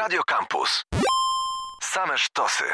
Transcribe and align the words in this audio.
Radio 0.00 0.22
Campus. 0.24 0.82
Same 1.80 2.16
sztosy. 2.16 2.64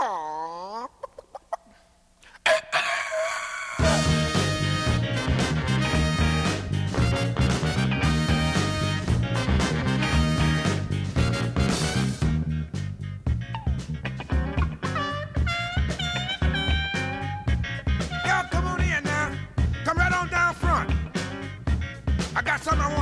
Y'all 0.00 0.45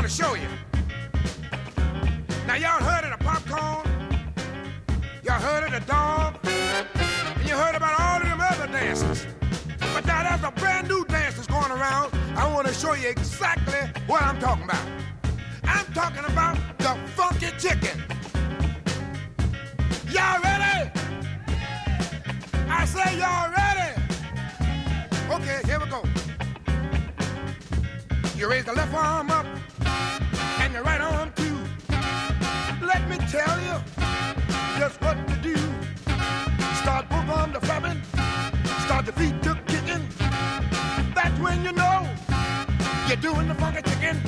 want 0.04 0.16
to 0.16 0.22
show 0.22 0.34
you. 0.34 0.48
Now 2.46 2.56
y'all 2.56 2.82
heard 2.82 3.04
of 3.10 3.18
the 3.18 3.24
popcorn? 3.24 3.88
Y'all 5.22 5.40
heard 5.40 5.64
of 5.64 5.72
the 5.72 5.80
dog? 5.90 6.38
And 6.44 7.48
you 7.48 7.54
heard 7.54 7.74
about 7.74 7.98
all 7.98 8.20
of 8.20 8.28
them 8.28 8.38
other 8.38 8.66
dances. 8.70 9.26
But 9.94 10.04
now 10.04 10.28
there's 10.28 10.44
a 10.44 10.50
brand 10.60 10.88
new 10.88 11.06
dance 11.06 11.36
that's 11.36 11.46
going 11.46 11.70
around. 11.70 12.12
I 12.36 12.52
want 12.52 12.66
to 12.66 12.74
show 12.74 12.92
you 12.92 13.08
exactly 13.08 13.80
what 14.06 14.20
I'm 14.20 14.38
talking 14.38 14.64
about. 14.64 14.86
I'm 15.62 15.86
talking 15.94 16.24
about 16.26 16.58
the 16.76 16.98
funky 17.16 17.50
chicken. 17.58 17.98
Y'all 20.10 20.38
ready? 20.42 20.90
I 22.68 22.84
say 22.84 23.18
y'all 23.18 23.50
ready. 23.50 23.94
Okay, 25.30 25.60
here 25.64 25.80
we 25.80 25.86
go. 25.86 26.02
You 28.36 28.50
raise 28.50 28.66
the 28.66 28.74
left 28.74 28.92
arm 28.92 29.30
up 29.30 29.46
and 30.74 30.84
right 30.84 31.00
arm 31.00 31.32
too. 31.36 31.56
Let 32.84 33.08
me 33.08 33.16
tell 33.28 33.60
you 33.60 33.76
just 34.78 35.00
what 35.00 35.16
to 35.28 35.36
do. 35.36 35.56
Start 36.82 37.08
both 37.08 37.28
arms 37.28 37.54
to 37.54 37.60
flapping, 37.60 38.02
start 38.84 39.06
the 39.06 39.12
feet 39.12 39.40
to 39.44 39.54
kicking. 39.66 40.08
That's 41.14 41.38
when 41.38 41.64
you 41.64 41.72
know 41.72 42.08
you're 43.06 43.16
doing 43.16 43.46
the 43.46 43.54
funky 43.54 43.82
chicken. 43.82 44.20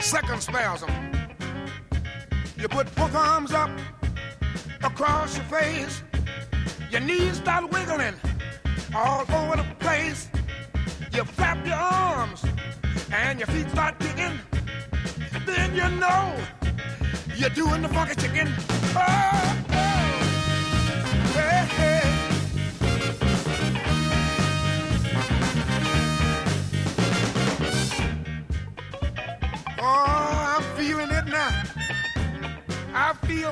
Second 0.00 0.42
spasm. 0.42 0.90
You 2.56 2.66
put 2.66 2.92
both 2.96 3.14
arms 3.14 3.52
up 3.52 3.70
across 4.98 5.36
your 5.36 5.46
face. 5.46 6.02
Your 6.90 7.00
knees 7.00 7.36
start 7.36 7.70
wiggling 7.70 8.14
all 8.92 9.20
over 9.32 9.56
the 9.56 9.66
place. 9.78 10.28
You 11.12 11.22
flap 11.22 11.64
your 11.64 11.76
arms 11.76 12.44
and 13.12 13.38
your 13.38 13.46
feet 13.46 13.70
start 13.70 13.96
kicking. 14.00 14.36
Then 15.46 15.72
you 15.76 15.88
know 16.00 16.34
you're 17.36 17.50
doing 17.50 17.82
the 17.82 17.88
funky 17.88 18.16
chicken. 18.16 18.52
Oh, 18.96 19.64
oh. 19.70 20.18
Hey, 21.34 21.66
hey. 21.76 21.97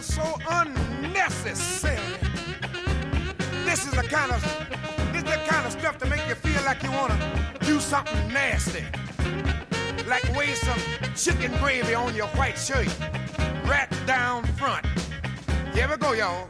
Feel 0.01 0.25
so 0.25 0.39
unnecessary. 0.51 1.99
This 3.65 3.87
is 3.87 3.93
the 3.93 4.03
kind 4.03 4.31
of 4.33 4.43
this 5.13 5.23
is 5.23 5.25
the 5.25 5.41
kind 5.47 5.67
of 5.67 5.73
stuff 5.73 5.97
to 5.99 6.07
make 6.07 6.27
you 6.29 6.35
feel 6.35 6.63
like 6.65 6.83
you 6.83 6.91
wanna 6.91 7.17
do 7.61 7.81
something 7.81 8.29
nasty. 8.29 8.85
Like 10.07 10.25
waste 10.37 10.65
some 10.65 10.79
chicken 11.15 11.53
gravy 11.61 11.95
on 11.95 12.15
your 12.15 12.27
white 12.39 12.59
shirt. 12.59 12.89
Right 13.65 13.89
down 14.07 14.45
front. 14.59 14.85
Here 15.73 15.89
we 15.89 15.97
go, 15.97 16.13
y'all. 16.13 16.49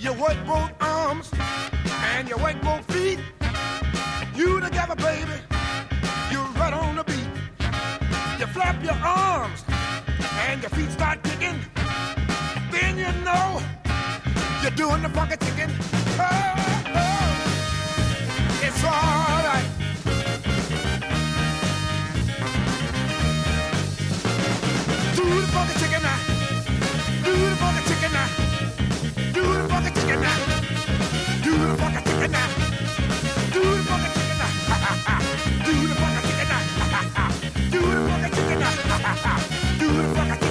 You 0.00 0.12
work 0.14 0.38
both 0.46 0.72
arms 0.80 1.30
and 2.14 2.28
you 2.28 2.36
work 2.38 2.60
both 2.62 2.84
feet. 2.92 3.18
You 4.34 4.60
together, 4.60 4.96
baby. 4.96 5.38
You 6.30 6.40
right 6.60 6.72
on 6.72 6.96
the 6.96 7.04
beat. 7.04 7.28
You 8.38 8.46
flap 8.46 8.82
your 8.82 8.94
arms 8.94 9.65
and 10.56 10.62
your 10.62 10.70
feet 10.70 10.90
start 10.90 11.22
kicking. 11.22 11.58
Then 12.70 12.96
you 12.98 13.12
know 13.24 13.60
you're 14.62 14.70
doing 14.70 15.02
the 15.02 15.08
funky 15.10 15.36
chicken. 15.44 15.70
Oh, 16.18 16.54
oh. 16.96 17.24
It's 18.62 18.84
alright. 18.84 19.68
Do 25.16 25.24
the 25.24 25.46
funky 25.52 25.74
chicken 25.80 26.02
now. 26.02 26.18
Do 27.24 27.32
the 27.50 27.56
funky 27.56 27.82
chicken 27.88 28.12
now. 28.12 28.28
Do 29.34 29.42
the 29.42 29.68
funky 29.68 29.90
chicken 30.00 30.20
now. 30.20 30.38
Do 31.44 31.52
the 31.52 31.74
funky 31.80 32.00
chicken 32.08 32.30
now. 32.32 32.48
Do 33.52 33.60
the 33.76 33.84
funky 33.84 34.08
chicken 34.16 34.38
now. 34.40 34.50
Do 35.66 35.72
the 35.88 35.94
funky 36.00 36.20
chicken 36.28 36.48
now. 36.48 36.62
Do 37.70 37.80
the 37.80 38.00
funky 38.08 38.30
chicken 38.36 38.58
now. 38.58 38.72
Do 39.78 39.86
the 39.92 40.14
funky 40.14 40.45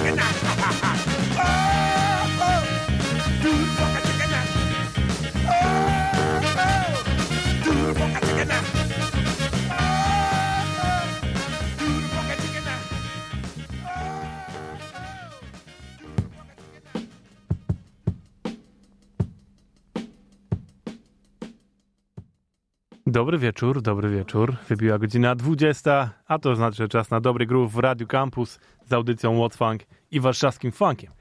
Dobry 23.16 23.38
wieczór, 23.38 23.82
dobry 23.82 24.10
wieczór. 24.10 24.56
Wybiła 24.68 24.98
godzina 24.98 25.34
20, 25.34 26.10
a 26.26 26.38
to 26.38 26.56
znaczy 26.56 26.76
że 26.76 26.88
czas 26.88 27.10
na 27.10 27.20
dobry 27.20 27.46
groove 27.46 27.72
w 27.72 27.78
Radiu 27.78 28.06
Campus 28.06 28.58
z 28.88 28.92
audycją 28.92 29.38
What 29.38 29.54
Funk 29.54 29.82
i 30.10 30.20
warszawskim 30.20 30.72
funkiem. 30.72 31.12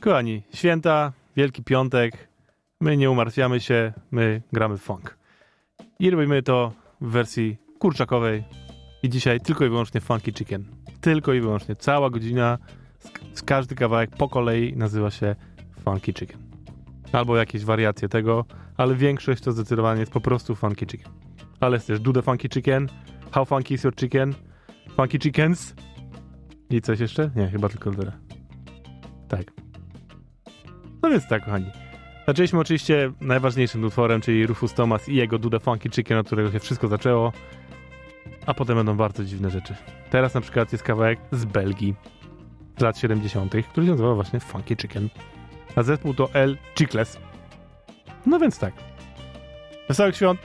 Kochani, 0.00 0.42
święta, 0.54 1.12
Wielki 1.36 1.62
Piątek, 1.62 2.28
my 2.80 2.96
nie 2.96 3.10
umartwiamy 3.10 3.60
się, 3.60 3.92
my 4.10 4.42
gramy 4.52 4.78
funk. 4.78 5.18
I 5.98 6.10
robimy 6.10 6.42
to 6.42 6.72
w 7.00 7.10
wersji 7.10 7.56
kurczakowej 7.78 8.44
i 9.02 9.08
dzisiaj 9.08 9.40
tylko 9.40 9.64
i 9.64 9.68
wyłącznie 9.68 10.00
Funky 10.00 10.32
Chicken. 10.32 10.64
Tylko 11.00 11.32
i 11.32 11.40
wyłącznie. 11.40 11.76
Cała 11.76 12.10
godzina, 12.10 12.58
każdy 13.44 13.74
kawałek 13.74 14.10
po 14.10 14.28
kolei 14.28 14.76
nazywa 14.76 15.10
się 15.10 15.36
Funky 15.84 16.12
Chicken. 16.12 16.40
Albo 17.12 17.36
jakieś 17.36 17.64
wariacje 17.64 18.08
tego, 18.08 18.44
ale 18.76 18.94
większość 18.94 19.42
to 19.42 19.52
zdecydowanie 19.52 20.00
jest 20.00 20.12
po 20.12 20.20
prostu 20.20 20.54
Funky 20.54 20.86
Chicken. 20.86 21.27
Ale 21.60 21.76
jest 21.76 21.86
też 21.86 22.00
Do 22.00 22.12
the 22.12 22.22
Funky 22.22 22.48
Chicken, 22.48 22.88
How 23.30 23.44
Funky 23.44 23.74
is 23.74 23.84
Your 23.84 23.96
Chicken, 23.96 24.34
Funky 24.96 25.18
Chickens 25.18 25.74
i 26.70 26.80
coś 26.80 27.00
jeszcze? 27.00 27.30
Nie, 27.36 27.48
chyba 27.48 27.68
tylko 27.68 27.90
tyle. 27.90 28.12
Tak. 29.28 29.52
No 31.02 31.10
więc 31.10 31.28
tak, 31.28 31.44
kochani. 31.44 31.70
Zaczęliśmy 32.26 32.58
oczywiście 32.58 33.12
najważniejszym 33.20 33.84
utworem, 33.84 34.20
czyli 34.20 34.46
Rufus 34.46 34.74
Thomas 34.74 35.08
i 35.08 35.14
jego 35.14 35.38
Do 35.38 35.50
the 35.50 35.60
Funky 35.60 35.90
Chicken, 35.90 36.18
od 36.18 36.26
którego 36.26 36.52
się 36.52 36.60
wszystko 36.60 36.88
zaczęło, 36.88 37.32
a 38.46 38.54
potem 38.54 38.76
będą 38.76 38.96
bardzo 38.96 39.24
dziwne 39.24 39.50
rzeczy. 39.50 39.74
Teraz 40.10 40.34
na 40.34 40.40
przykład 40.40 40.72
jest 40.72 40.84
kawałek 40.84 41.18
z 41.32 41.44
Belgii 41.44 41.94
z 42.78 42.80
lat 42.80 42.98
70., 42.98 43.54
który 43.70 43.86
się 43.86 43.90
nazywa 43.90 44.14
właśnie 44.14 44.40
Funky 44.40 44.76
Chicken. 44.76 45.08
A 45.76 45.82
zespół 45.82 46.14
to 46.14 46.32
El 46.32 46.58
Chicles. 46.78 47.18
No 48.26 48.38
więc 48.38 48.58
tak. 48.58 48.74
Wesołych 49.88 50.16
świąt! 50.16 50.40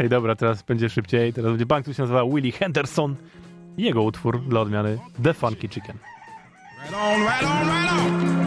Ej, 0.00 0.08
dobra, 0.08 0.36
teraz 0.36 0.62
będzie 0.62 0.90
szybciej. 0.90 1.32
Teraz 1.32 1.50
będzie 1.50 1.66
bank, 1.66 1.82
który 1.82 1.94
się 1.94 2.02
nazywa 2.02 2.24
Willie 2.24 2.52
Henderson. 2.52 3.16
Jego 3.78 4.02
utwór 4.02 4.40
dla 4.40 4.60
odmiany 4.60 4.98
The 5.22 5.34
Funky 5.34 5.68
Chicken. 5.68 5.96
Right 6.82 6.94
on, 6.94 7.20
right 7.20 7.42
on, 7.42 7.68
right 7.68 8.34
on. 8.34 8.39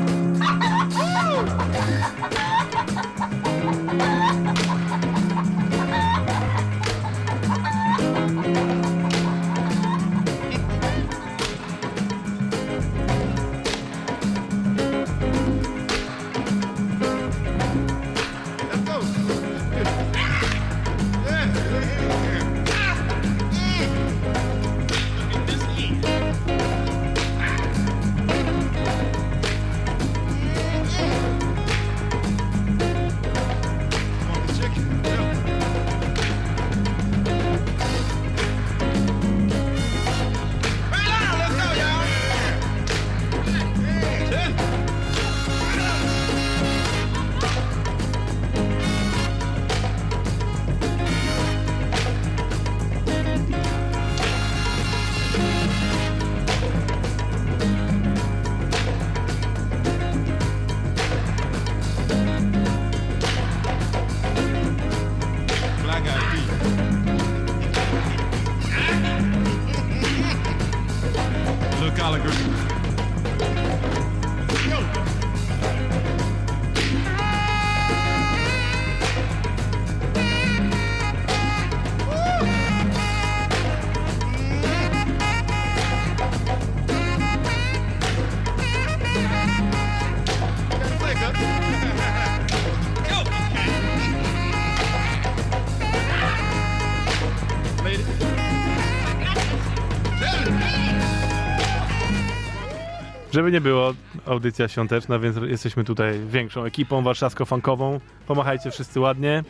Żeby 103.33 103.51
nie 103.51 103.61
było, 103.61 103.93
audycja 104.25 104.67
świąteczna, 104.67 105.19
więc 105.19 105.37
jesteśmy 105.37 105.83
tutaj 105.83 106.19
większą 106.27 106.63
ekipą 106.63 107.01
warszawsko-funkową. 107.03 107.99
Pomachajcie 108.27 108.71
wszyscy 108.71 108.99
ładnie. 108.99 109.43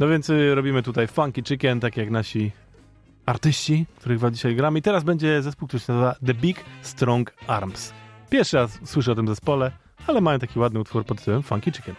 No 0.00 0.08
więc 0.08 0.30
y, 0.30 0.54
robimy 0.54 0.82
tutaj 0.82 1.08
funky 1.08 1.42
chicken, 1.42 1.80
tak 1.80 1.96
jak 1.96 2.10
nasi 2.10 2.52
artyści, 3.26 3.86
których 3.96 4.20
wam 4.20 4.34
dzisiaj 4.34 4.56
gramy. 4.56 4.78
I 4.78 4.82
teraz 4.82 5.04
będzie 5.04 5.42
zespół, 5.42 5.68
który 5.68 5.80
się 5.80 5.92
nazywa 5.92 6.14
The 6.26 6.34
Big 6.34 6.64
Strong 6.82 7.34
Arms. 7.46 7.92
Pierwszy 8.30 8.56
raz 8.56 8.78
słyszę 8.84 9.12
o 9.12 9.14
tym 9.14 9.28
zespole, 9.28 9.72
ale 10.06 10.20
mają 10.20 10.38
taki 10.38 10.58
ładny 10.58 10.80
utwór 10.80 11.04
pod 11.04 11.18
tytułem 11.18 11.42
Funky 11.42 11.72
Chicken. 11.72 11.94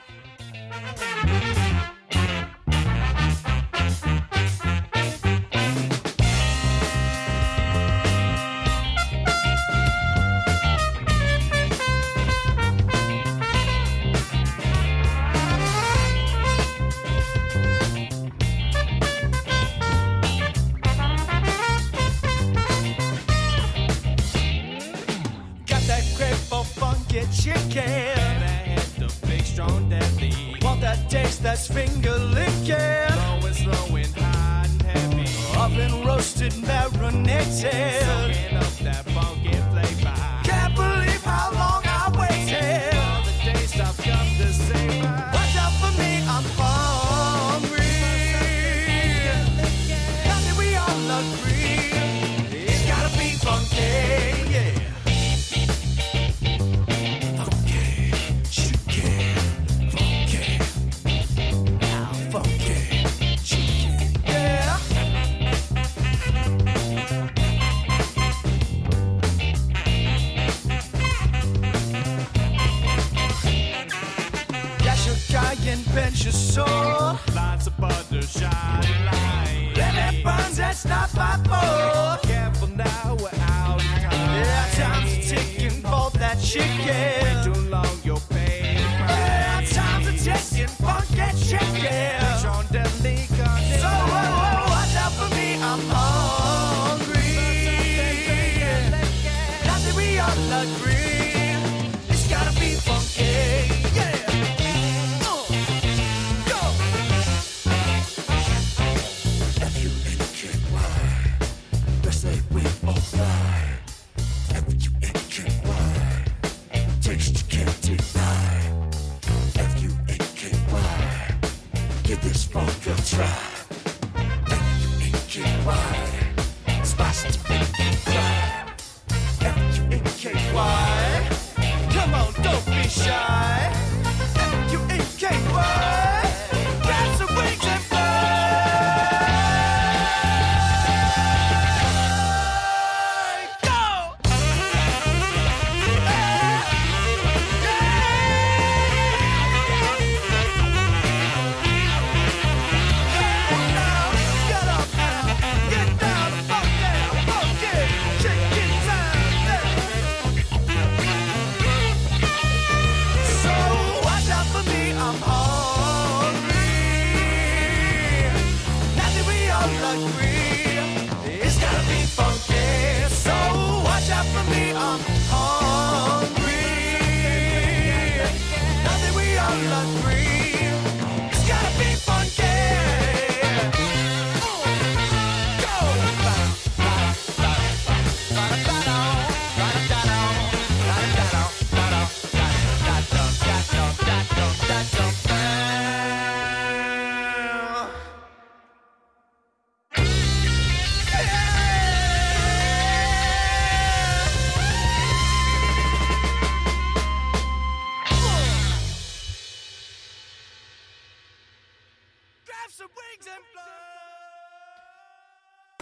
Extra. 123.13 123.52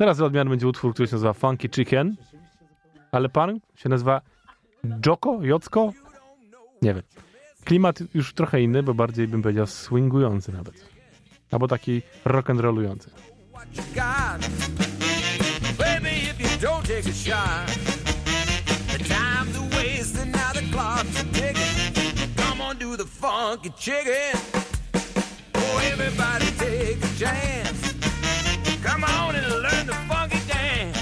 Teraz 0.01 0.17
za 0.17 0.25
odmian 0.25 0.50
będzie 0.50 0.67
utwór, 0.67 0.93
który 0.93 1.08
się 1.08 1.15
nazywa 1.15 1.34
Funky 1.34 1.70
Chicken, 1.70 2.15
ale 3.12 3.29
pan 3.29 3.60
się 3.75 3.89
nazywa 3.89 4.22
Joko, 5.05 5.39
Jocko? 5.41 5.93
Nie 6.81 6.93
wiem. 6.93 7.03
Klimat 7.63 8.00
już 8.13 8.34
trochę 8.34 8.62
inny, 8.62 8.84
bo 8.84 8.93
bardziej 8.93 9.27
bym 9.27 9.41
powiedział 9.41 9.67
swingujący 9.67 10.51
nawet. 10.51 10.86
Albo 11.51 11.67
taki 11.67 12.01
rock'n'rollujący. 12.25 13.10
what 13.51 13.67
you 13.75 13.84
got. 13.96 14.50
Baby, 15.77 16.10
if 16.10 16.41
you 16.41 16.67
don't 16.67 16.88
take 16.88 17.10
a 17.10 17.13
shot, 17.13 17.67
the 18.91 19.03
time's 19.03 19.58
a 19.58 19.77
wasting, 19.77 20.31
now 20.31 20.53
the 20.53 20.62
clock's 20.72 21.22
a 21.22 21.24
ticking. 21.24 22.36
Come 22.36 22.62
on, 22.62 22.77
do 22.77 22.98
the 22.98 23.05
funky 23.05 23.70
chicken. 23.77 24.39
Oh, 25.55 25.91
everybody 25.91 26.46
take 26.58 27.03
a 27.03 27.20
chance. 27.20 28.00
Come 29.01 29.15
on 29.15 29.36
and 29.36 29.48
learn 29.48 29.88
the 29.88 29.96
funky 30.08 30.38
dance. 30.48 30.96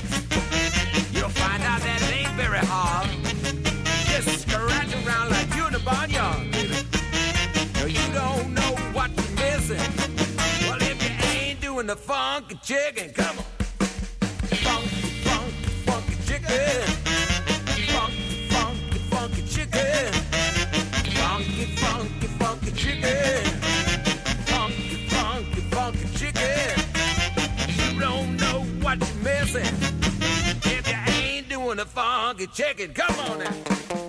You'll 1.12 1.28
find 1.28 1.62
out 1.64 1.82
that 1.82 2.02
it 2.02 2.14
ain't 2.16 2.32
very 2.36 2.60
hard. 2.60 3.10
Just 4.08 4.48
scratch 4.48 4.94
around 5.06 5.32
like 5.32 5.54
you 5.54 5.68
in 5.68 5.74
the 5.74 5.80
barnyard, 5.80 6.50
baby. 6.50 6.78
No, 7.76 7.86
you 7.88 8.14
don't 8.14 8.54
know 8.54 8.72
what 8.94 9.12
you're 9.18 9.36
missing. 9.36 9.84
Well, 10.70 10.82
if 10.82 11.04
you 11.04 11.12
ain't 11.30 11.60
doing 11.60 11.88
the 11.88 11.98
funky 11.98 12.56
chicken, 12.64 13.12
funky 32.40 32.48
chicken, 32.48 32.94
come 32.94 33.20
on 33.20 33.40
now. 33.40 34.09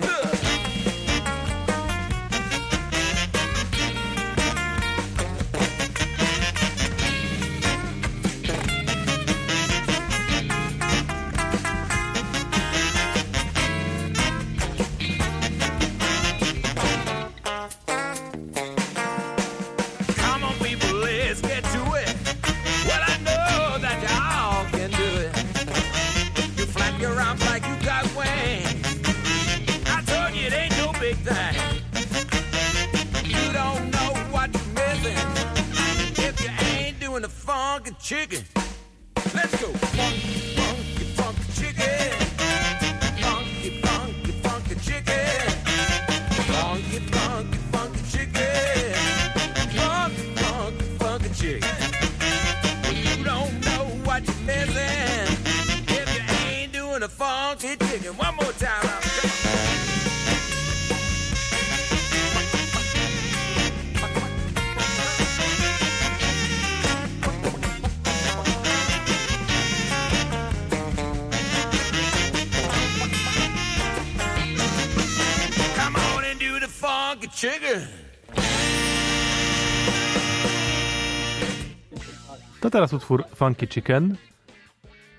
To 82.70 82.72
teraz 82.72 82.92
utwór 82.92 83.24
Funky 83.34 83.66
Chicken, 83.66 84.16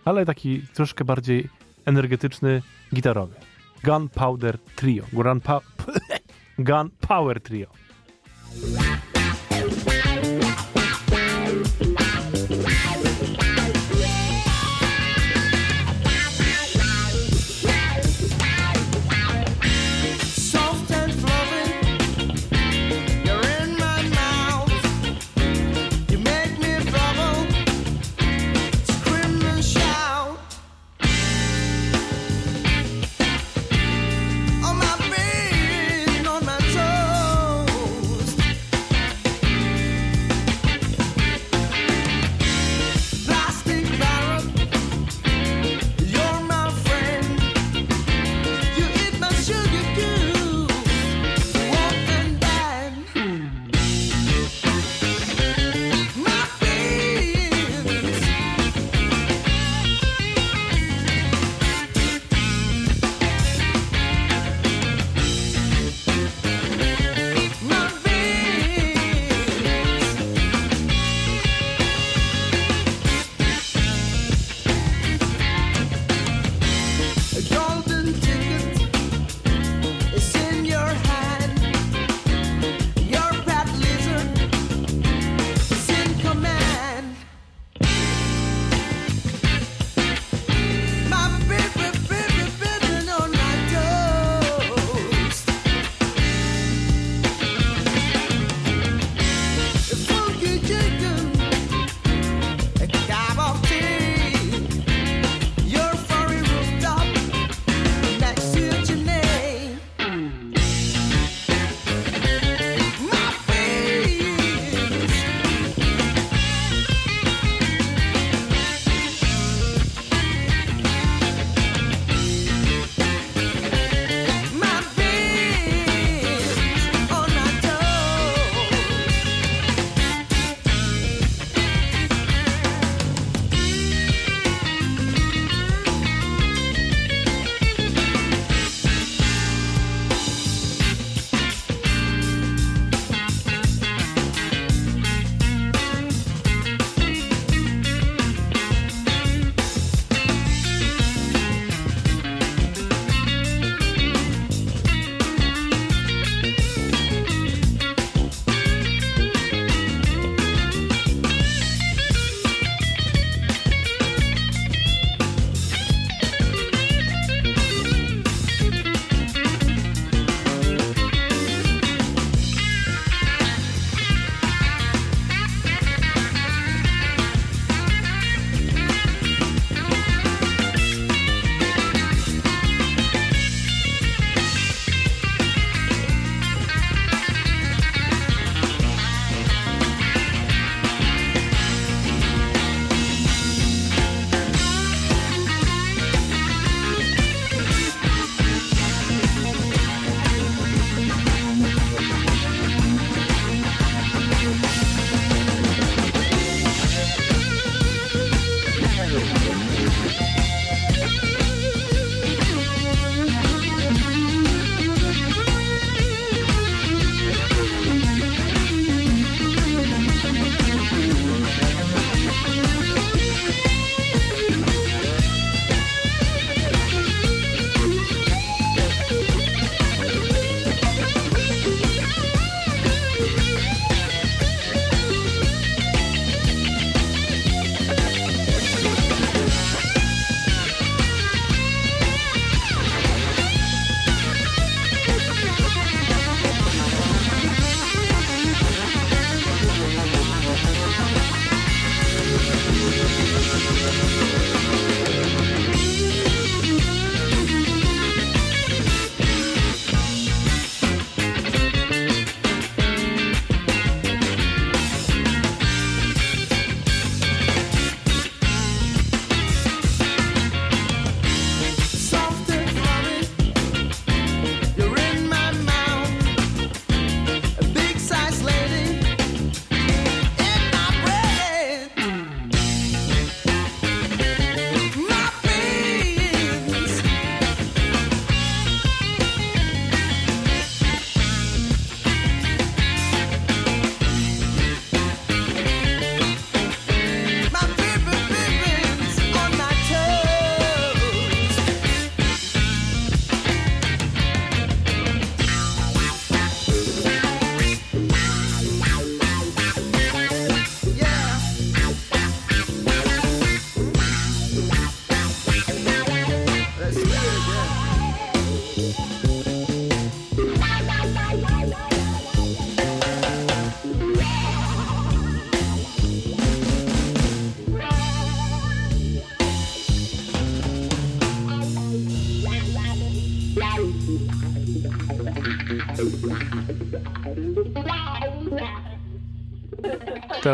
ale 0.05 0.25
taki 0.25 0.61
troszkę 0.73 1.05
bardziej 1.05 1.49
energetyczny, 1.85 2.61
gitarowy. 2.93 3.35
Gunpowder 3.83 4.57
Trio. 4.75 5.03
Gunpa 5.13 5.61
Gunpower 6.57 7.41
Trio. 7.41 7.67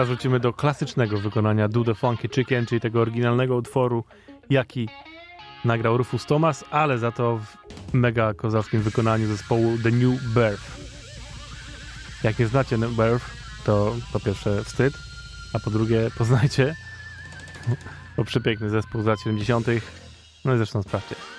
wrócimy 0.08 0.40
do 0.40 0.54
klasycznego 0.54 1.18
wykonania 1.18 1.68
Do 1.68 1.84
the 1.84 1.96
Funky 1.96 2.30
Chicken, 2.30 2.66
czyli 2.66 2.82
tego 2.82 3.02
oryginalnego 3.02 3.56
utworu, 3.56 4.04
jaki 4.50 4.90
nagrał 5.66 5.98
Rufus 5.98 6.26
Thomas, 6.26 6.64
ale 6.72 6.98
za 6.98 7.12
to 7.12 7.38
w 7.38 7.58
mega 7.94 8.34
kozackim 8.34 8.82
wykonaniu 8.82 9.28
zespołu 9.28 9.78
The 9.84 9.92
New 9.92 10.22
Birth. 10.22 10.88
Jak 12.24 12.40
nie 12.40 12.48
znacie 12.48 12.78
New 12.78 12.92
Birth, 12.92 13.26
to 13.66 13.96
po 14.14 14.20
pierwsze 14.20 14.64
wstyd, 14.64 14.94
a 15.54 15.60
po 15.60 15.70
drugie 15.70 16.12
poznajcie, 16.18 16.76
bo 18.18 18.24
przepiękny 18.24 18.70
zespół 18.70 19.02
z 19.02 19.06
lat 19.06 19.20
70. 19.24 19.68
No 20.46 20.54
i 20.54 20.58
zresztą 20.58 20.84
sprawdźcie. 20.84 21.37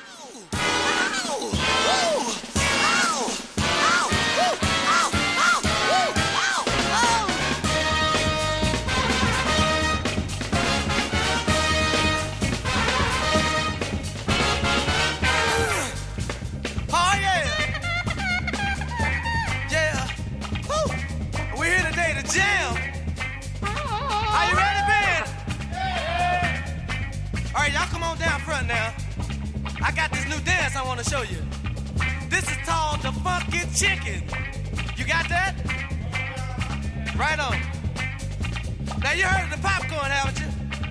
heard 39.39 39.51
the 39.57 39.63
popcorn, 39.63 40.11
haven't 40.11 40.41
you? 40.41 40.47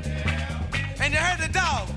Yeah. 0.06 1.02
And 1.02 1.14
you 1.14 1.20
heard 1.20 1.40
the 1.40 1.52
dog. 1.52 1.90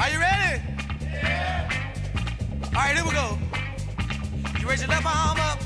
Are 0.00 0.10
you 0.10 0.18
ready? 0.20 0.62
Yeah. 1.02 1.70
All 2.66 2.72
right, 2.72 2.94
here 2.94 3.04
we 3.04 3.10
go. 3.10 3.38
You 4.60 4.68
raise 4.68 4.80
your 4.80 4.90
left 4.90 5.06
arm 5.06 5.40
up. 5.40 5.65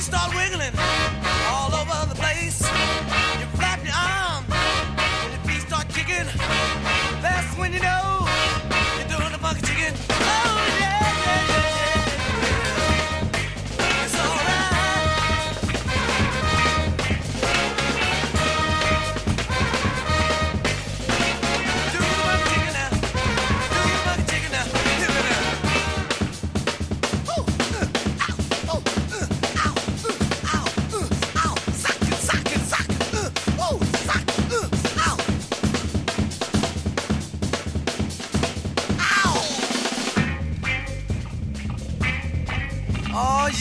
start 0.00 0.34
wiggling. 0.34 0.69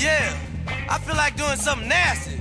Yeah, 0.02 0.34
I 0.90 0.98
feel 1.00 1.18
like 1.18 1.36
doing 1.36 1.58
something 1.58 1.90
nasty. 1.90 2.39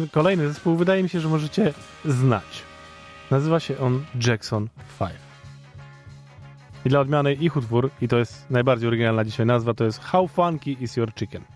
ten 0.00 0.08
kolejny 0.08 0.48
zespół 0.48 0.76
wydaje 0.76 1.02
mi 1.02 1.08
się, 1.08 1.20
że 1.20 1.28
możecie 1.28 1.74
znać. 2.04 2.62
Nazywa 3.30 3.60
się 3.60 3.78
on 3.78 4.04
Jackson 4.26 4.68
5. 4.98 5.12
I 6.84 6.88
dla 6.88 7.00
odmiany 7.00 7.34
ich 7.34 7.56
utwór, 7.56 7.90
i 8.00 8.08
to 8.08 8.18
jest 8.18 8.50
najbardziej 8.50 8.88
oryginalna 8.88 9.24
dzisiaj 9.24 9.46
nazwa, 9.46 9.74
to 9.74 9.84
jest 9.84 10.00
How 10.00 10.28
Funky 10.28 10.82
Is 10.82 10.96
Your 10.96 11.14
Chicken. 11.14 11.55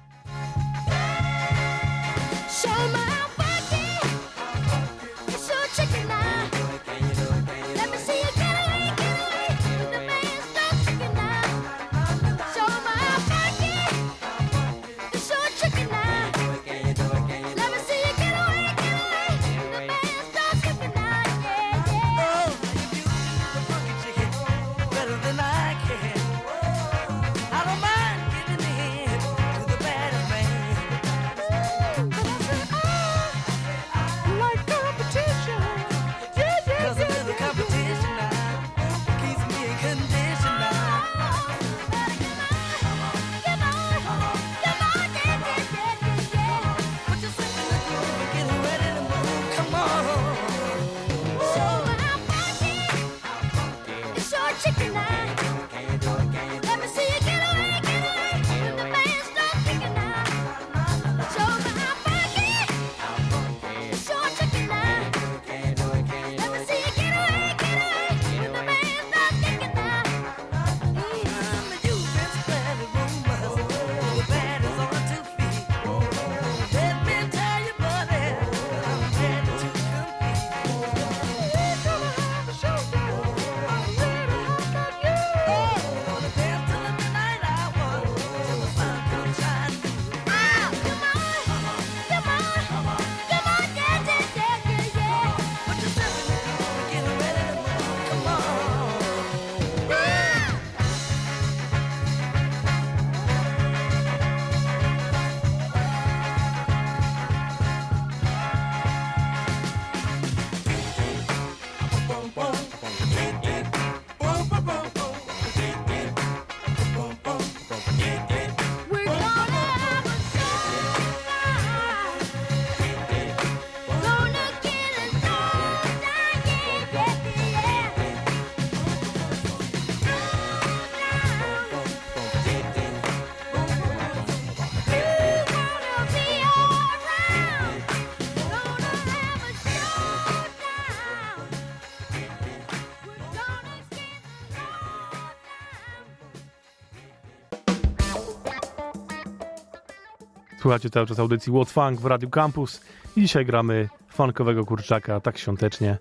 Słuchacie 150.71 150.91
cały 150.91 151.07
czas 151.07 151.19
audycji 151.19 151.53
What 151.53 151.71
Funk 151.71 152.01
w 152.01 152.07
Radiu 152.07 152.31
Campus 152.31 152.81
i 153.17 153.21
dzisiaj 153.21 153.47
gramy 153.47 153.89
funkowego 154.09 154.65
kurczaka, 154.65 155.21
tak 155.21 155.39
świątecznie. 155.39 155.99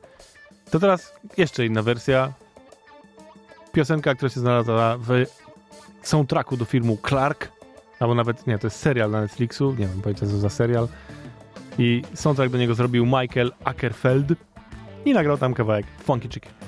To 0.72 0.80
teraz 0.80 1.14
jeszcze 1.38 1.66
inna 1.66 1.84
wersja. 1.84 2.34
Piosenka, 3.72 4.16
która 4.16 4.30
się 4.30 4.40
znalazła 4.40 4.98
w 4.98 5.26
soundtracku 6.04 6.58
do 6.58 6.66
filmu 6.66 6.98
Clark, 7.08 7.52
albo 8.00 8.16
nawet, 8.16 8.48
nie, 8.48 8.60
to 8.60 8.68
jest 8.68 8.80
serial 8.80 9.12
na 9.12 9.22
Netflixu, 9.22 9.72
nie 9.72 9.88
wiem, 9.88 10.02
pojęcia 10.02 10.26
co 10.26 10.38
za 10.38 10.50
serial. 10.50 10.88
I 11.78 12.02
soundtrack 12.14 12.52
do 12.52 12.58
niego 12.58 12.76
zrobił 12.76 13.06
Michael 13.06 13.52
Ackerfeld 13.64 14.28
i 15.06 15.14
nagrał 15.14 15.38
tam 15.38 15.54
kawałek 15.54 15.86
Funky 16.04 16.30
Chicken. 16.30 16.59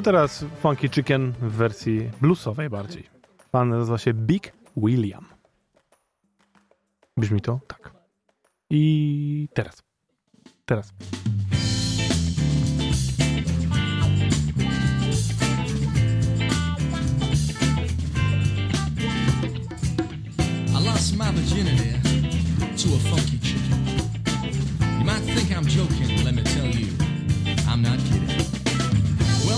To 0.00 0.04
teraz 0.04 0.44
Funky 0.60 0.88
Chicken 0.88 1.32
w 1.32 1.52
wersji 1.52 2.10
bluesowej 2.20 2.70
bardziej. 2.70 3.10
Pan 3.50 3.68
nazywa 3.68 3.98
się 3.98 4.14
Big 4.14 4.52
William. 4.76 5.26
Brzmi 7.16 7.40
to? 7.40 7.60
Tak. 7.66 7.92
I 8.70 9.48
teraz. 9.54 9.82
Teraz. 10.64 10.92
My 21.16 21.32
virginity 21.32 22.00
to 22.76 22.88
a 22.94 22.98
funky 22.98 23.38
chicken. 23.38 23.84
You 24.98 25.04
might 25.04 25.34
think 25.34 25.50
I'm 25.50 25.66
joking, 25.66 26.24
let 26.24 26.34
me 26.34 26.42
tell 26.42 26.66
you, 26.66 26.88
I'm 27.68 27.82
not 27.82 27.98
kidding. 27.98 28.39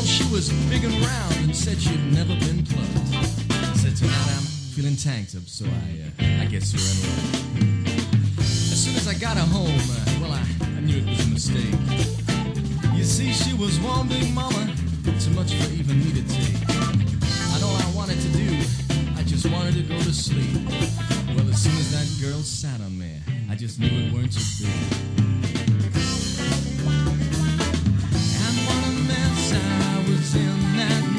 Well, 0.03 0.09
she 0.09 0.25
was 0.33 0.51
big 0.69 0.83
and 0.83 0.95
round 0.95 1.35
and 1.45 1.55
said 1.55 1.81
she'd 1.81 2.13
never 2.13 2.35
been 2.35 2.67
plugged. 2.67 3.79
Said 3.79 3.95
tonight 3.95 4.35
I'm 4.35 4.43
feeling 4.75 4.97
tanked 4.97 5.37
up, 5.37 5.47
so 5.47 5.65
I, 5.65 6.25
uh, 6.27 6.43
I 6.43 6.47
guess 6.47 6.75
you're 6.75 6.83
in 6.91 6.99
luck. 7.07 8.41
As 8.41 8.83
soon 8.83 8.97
as 8.97 9.07
I 9.07 9.15
got 9.15 9.37
her 9.37 9.47
home, 9.47 9.71
uh, 9.71 10.19
well, 10.21 10.33
I, 10.33 10.43
I 10.77 10.81
knew 10.81 10.97
it 10.97 11.07
was 11.07 11.25
a 11.25 11.31
mistake. 11.31 11.79
You 12.99 13.05
see, 13.05 13.33
she 13.33 13.55
was 13.55 13.79
one 13.79 14.09
big 14.09 14.35
mama, 14.35 14.75
too 15.21 15.31
much 15.39 15.55
for 15.55 15.73
even 15.73 16.01
me 16.01 16.11
to 16.11 16.25
take. 16.27 16.69
And 17.55 17.63
all 17.63 17.77
I 17.77 17.93
wanted 17.95 18.19
to 18.19 18.29
do, 18.35 18.59
I 19.15 19.23
just 19.23 19.47
wanted 19.53 19.75
to 19.75 19.83
go 19.83 19.97
to 19.99 20.13
sleep. 20.13 20.67
Well, 21.37 21.49
as 21.49 21.63
soon 21.63 21.79
as 21.79 21.93
that 21.93 22.27
girl 22.27 22.43
sat 22.43 22.81
on 22.81 22.99
me, 22.99 23.21
I 23.49 23.55
just 23.55 23.79
knew 23.79 23.87
it 23.87 24.13
weren't 24.13 24.33
to 24.33 24.41
be. 24.59 24.67
And 28.43 28.57
what 28.67 28.83
a 28.83 28.93
mess 29.07 29.53
I 29.53 29.92
in 30.23 30.77
that 30.77 31.12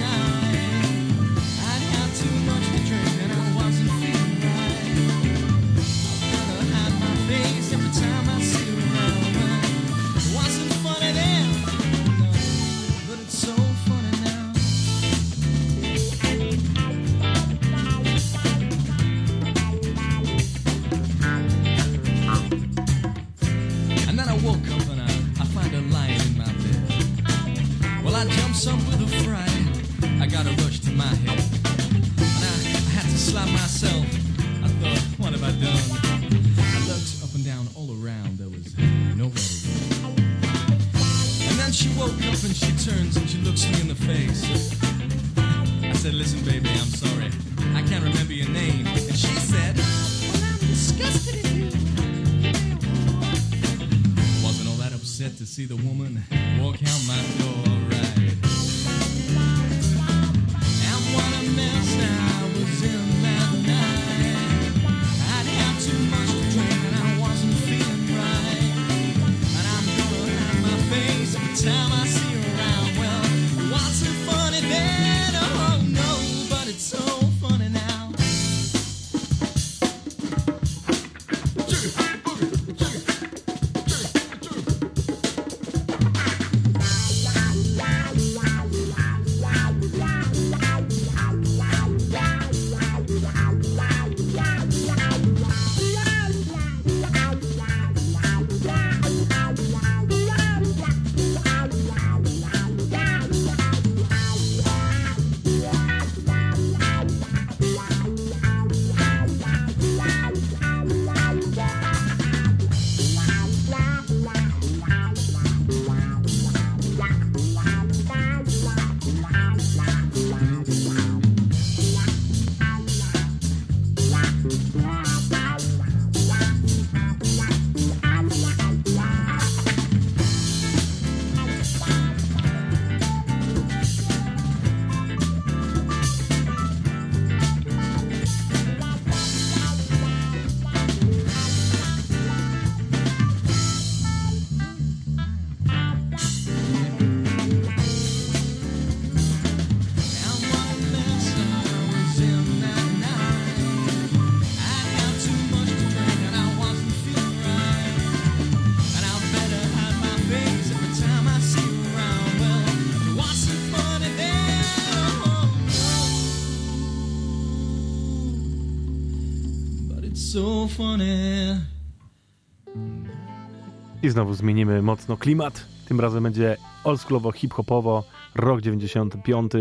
znowu 174.13 174.33
zmienimy 174.33 174.81
mocno 174.81 175.17
klimat. 175.17 175.65
Tym 175.87 175.99
razem 175.99 176.23
będzie 176.23 176.57
oldschoolowo, 176.83 177.31
hip-hopowo, 177.31 178.03
rok 178.35 178.61
95. 178.61 179.51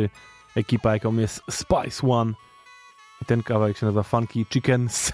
Ekipa, 0.56 0.92
jaką 0.92 1.16
jest 1.16 1.42
Spice 1.50 2.06
One. 2.08 2.32
I 3.22 3.24
ten 3.24 3.42
kawałek 3.42 3.78
się 3.78 3.86
nazywa 3.86 4.02
Funky 4.02 4.46
Chickens. 4.50 5.12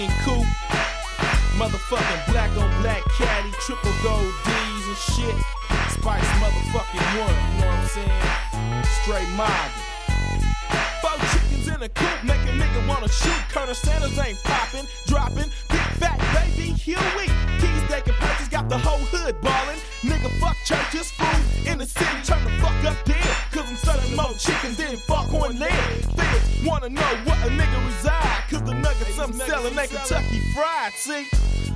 Chicken 0.00 0.16
coop. 0.24 0.46
Motherfucking 1.60 2.32
black 2.32 2.50
on 2.56 2.82
black 2.82 3.02
caddy, 3.18 3.50
triple 3.60 3.92
gold 4.02 4.32
D's 4.44 4.86
and 4.88 4.96
shit. 4.96 5.36
Spice 5.92 6.24
motherfucking 6.40 7.06
one, 7.20 7.36
you 7.36 7.60
know 7.60 7.66
what 7.66 7.78
I'm 7.78 7.88
saying? 7.88 8.84
Straight 9.02 9.28
mobbing. 9.36 9.84
Four 11.02 11.18
chickens 11.32 11.68
in 11.68 11.82
a 11.82 11.88
coop 11.88 12.24
make 12.24 12.40
a 12.48 12.54
nigga 12.56 12.88
wanna 12.88 13.08
shoot. 13.08 13.42
Colonel 13.50 13.74
Sanders 13.74 14.18
ain't 14.18 14.42
popping, 14.42 14.86
dropping. 15.06 15.50
Big 15.68 15.86
fat 16.00 16.18
baby 16.32 16.72
Huey. 16.72 17.28
Keys 17.60 17.84
they 17.90 18.00
can 18.00 18.14
purchase, 18.14 18.48
got 18.48 18.68
the 18.70 18.78
whole 18.78 19.04
hood 19.12 19.38
ballin'. 19.42 19.78
Nigga, 20.00 20.30
fuck 20.40 20.56
churches, 20.64 21.10
food 21.12 21.66
in 21.66 21.78
the 21.78 21.86
city, 21.86 22.18
turn 22.24 22.42
the 22.44 22.50
fuck 22.62 22.84
up 22.84 22.96
dead. 23.04 23.36
Cause 23.52 23.68
I'm 23.68 23.76
selling 23.76 24.16
more 24.16 24.32
chickens 24.38 24.76
than 24.78 24.96
Foghorn 24.96 25.58
Legs. 25.58 26.06
Feds 26.16 26.64
wanna 26.64 26.88
know 26.88 27.12
what 27.24 27.38
a 27.44 27.50
nigga 27.50 27.89
I'm 29.20 29.34
selling 29.34 29.78
ain't 29.78 29.90
Kentucky 29.90 30.40
fried, 30.54 30.94
see? 30.94 31.26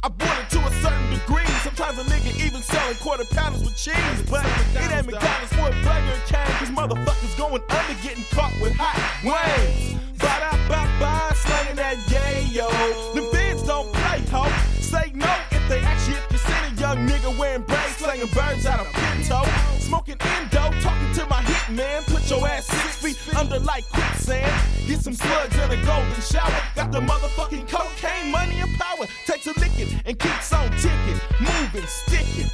I 0.02 0.08
bought 0.08 0.38
it 0.40 0.48
to 0.50 0.60
a 0.60 0.70
certain 0.80 1.10
degree. 1.10 1.44
Sometimes 1.62 1.98
a 1.98 2.04
nigga 2.04 2.32
even 2.42 2.62
selling 2.62 2.96
quarter 2.96 3.26
pounders 3.26 3.62
with 3.62 3.76
cheese. 3.76 3.94
But 4.30 4.46
it 4.72 4.90
ain't 4.90 5.04
McDonald's 5.04 5.52
for 5.52 5.68
a 5.68 5.76
burger 5.84 6.16
and 6.16 6.24
cane. 6.24 6.56
Cause 6.56 6.70
motherfuckers 6.70 7.36
going 7.36 7.62
under 7.68 8.02
getting 8.02 8.24
caught 8.32 8.52
with 8.62 8.72
hot 8.76 8.96
wings. 9.20 9.92
Ba 10.18 10.32
da 10.40 10.56
ba 10.68 10.88
ba, 10.98 11.34
slanging 11.36 11.76
that 11.76 11.96
yayo. 12.08 13.14
The 13.14 13.22
feds 13.36 13.62
don't 13.64 13.92
play, 13.92 14.24
ho. 14.32 14.48
Say 14.80 15.12
no 15.14 15.28
if 15.50 15.68
they 15.68 15.80
ask 15.80 16.08
you 16.08 16.16
if 16.16 16.32
you 16.32 16.38
seen 16.38 16.64
a 16.64 16.80
young 16.80 17.06
nigga 17.06 17.38
wearing 17.38 17.62
braids, 17.62 17.96
slanging 17.96 18.28
birds 18.28 18.64
out 18.64 18.80
of 18.80 18.90
pinto. 18.92 19.42
Smoking 19.80 20.16
endo, 20.18 20.72
talking 20.80 21.12
to 21.12 21.26
my 21.28 21.42
hit 21.42 21.76
man. 21.76 22.04
Put 22.04 22.30
your 22.30 22.48
ass 22.48 22.64
six 22.64 22.96
feet 22.96 23.36
under 23.36 23.58
like 23.58 23.84
quicksand. 23.90 24.73
Get 24.86 25.00
some 25.00 25.14
slugs 25.14 25.56
in 25.56 25.70
a 25.70 25.82
golden 25.86 26.20
shower. 26.20 26.52
Got 26.76 26.92
the 26.92 27.00
motherfucking 27.00 27.68
cocaine, 27.68 28.30
money, 28.30 28.60
and 28.60 28.74
power. 28.78 29.06
Takes 29.26 29.46
a 29.46 29.58
licking 29.58 29.88
and 30.04 30.18
keeps 30.18 30.52
on 30.52 30.70
ticking. 30.72 31.20
Moving, 31.40 31.86
sticking. 31.86 32.50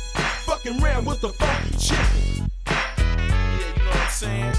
Fucking 0.47 0.79
round 0.79 1.07
with 1.07 1.21
the 1.21 1.31
funky 1.31 1.77
chicken. 1.77 2.51
Yeah, 2.67 3.59
you 3.59 3.83
know 3.83 3.91
what 3.91 3.97
I'm 3.97 4.11
saying? 4.11 4.55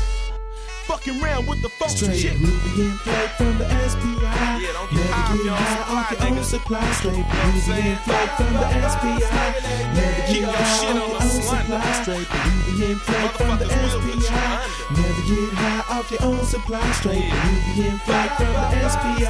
Fucking 0.88 1.22
round 1.22 1.48
with 1.48 1.62
the 1.62 1.70
funky 1.70 1.96
Straight 1.96 2.20
chicken. 2.20 2.42
Ruby 2.44 2.92
and 2.92 3.00
Flake 3.00 3.30
from 3.40 3.58
the 3.58 3.68
SPI. 3.88 4.20
Yeah, 4.20 4.74
don't 4.74 4.92
get 4.92 5.08
high 5.08 5.32
Never 5.32 5.32
off 5.32 5.38
get 5.38 5.46
your 5.46 5.54
own 5.54 5.64
high 5.64 5.80
supply, 5.80 5.96
off 5.96 6.12
your 6.12 6.28
own 6.28 6.44
supply. 6.44 6.92
Straight 6.92 7.14
know 7.16 7.24
what 7.24 7.40
I'm 7.40 7.52
Ruby 7.56 7.88
and 7.88 8.00
Flake 8.04 8.32
from 8.36 8.54
the 8.54 8.68
SPI. 8.92 9.32
Never 9.96 10.22
get 10.28 10.40
your 10.42 10.52
high 10.52 10.76
shit 10.76 10.92
off 10.92 10.92
on 10.92 11.08
your 11.08 11.08
the 11.08 11.24
own 11.24 11.32
supply. 11.32 12.02
Straight 12.04 12.28
And 12.82 13.00
Flake 13.00 13.32
from 13.38 13.60
the 13.60 13.66
Motherfuckers 13.66 13.94
will 13.94 14.02
put 14.02 14.16
you 14.16 14.22
SPI. 14.22 14.72
Never 14.98 15.22
get 15.30 15.54
high 15.54 16.00
off 16.00 16.10
your 16.10 16.24
own 16.26 16.44
supply. 16.46 16.92
Straight 16.94 17.30
Yeah. 17.30 17.86
And 17.86 18.02
Flake 18.02 18.32
from 18.42 18.54
the 18.58 18.90
SPI. 18.90 19.30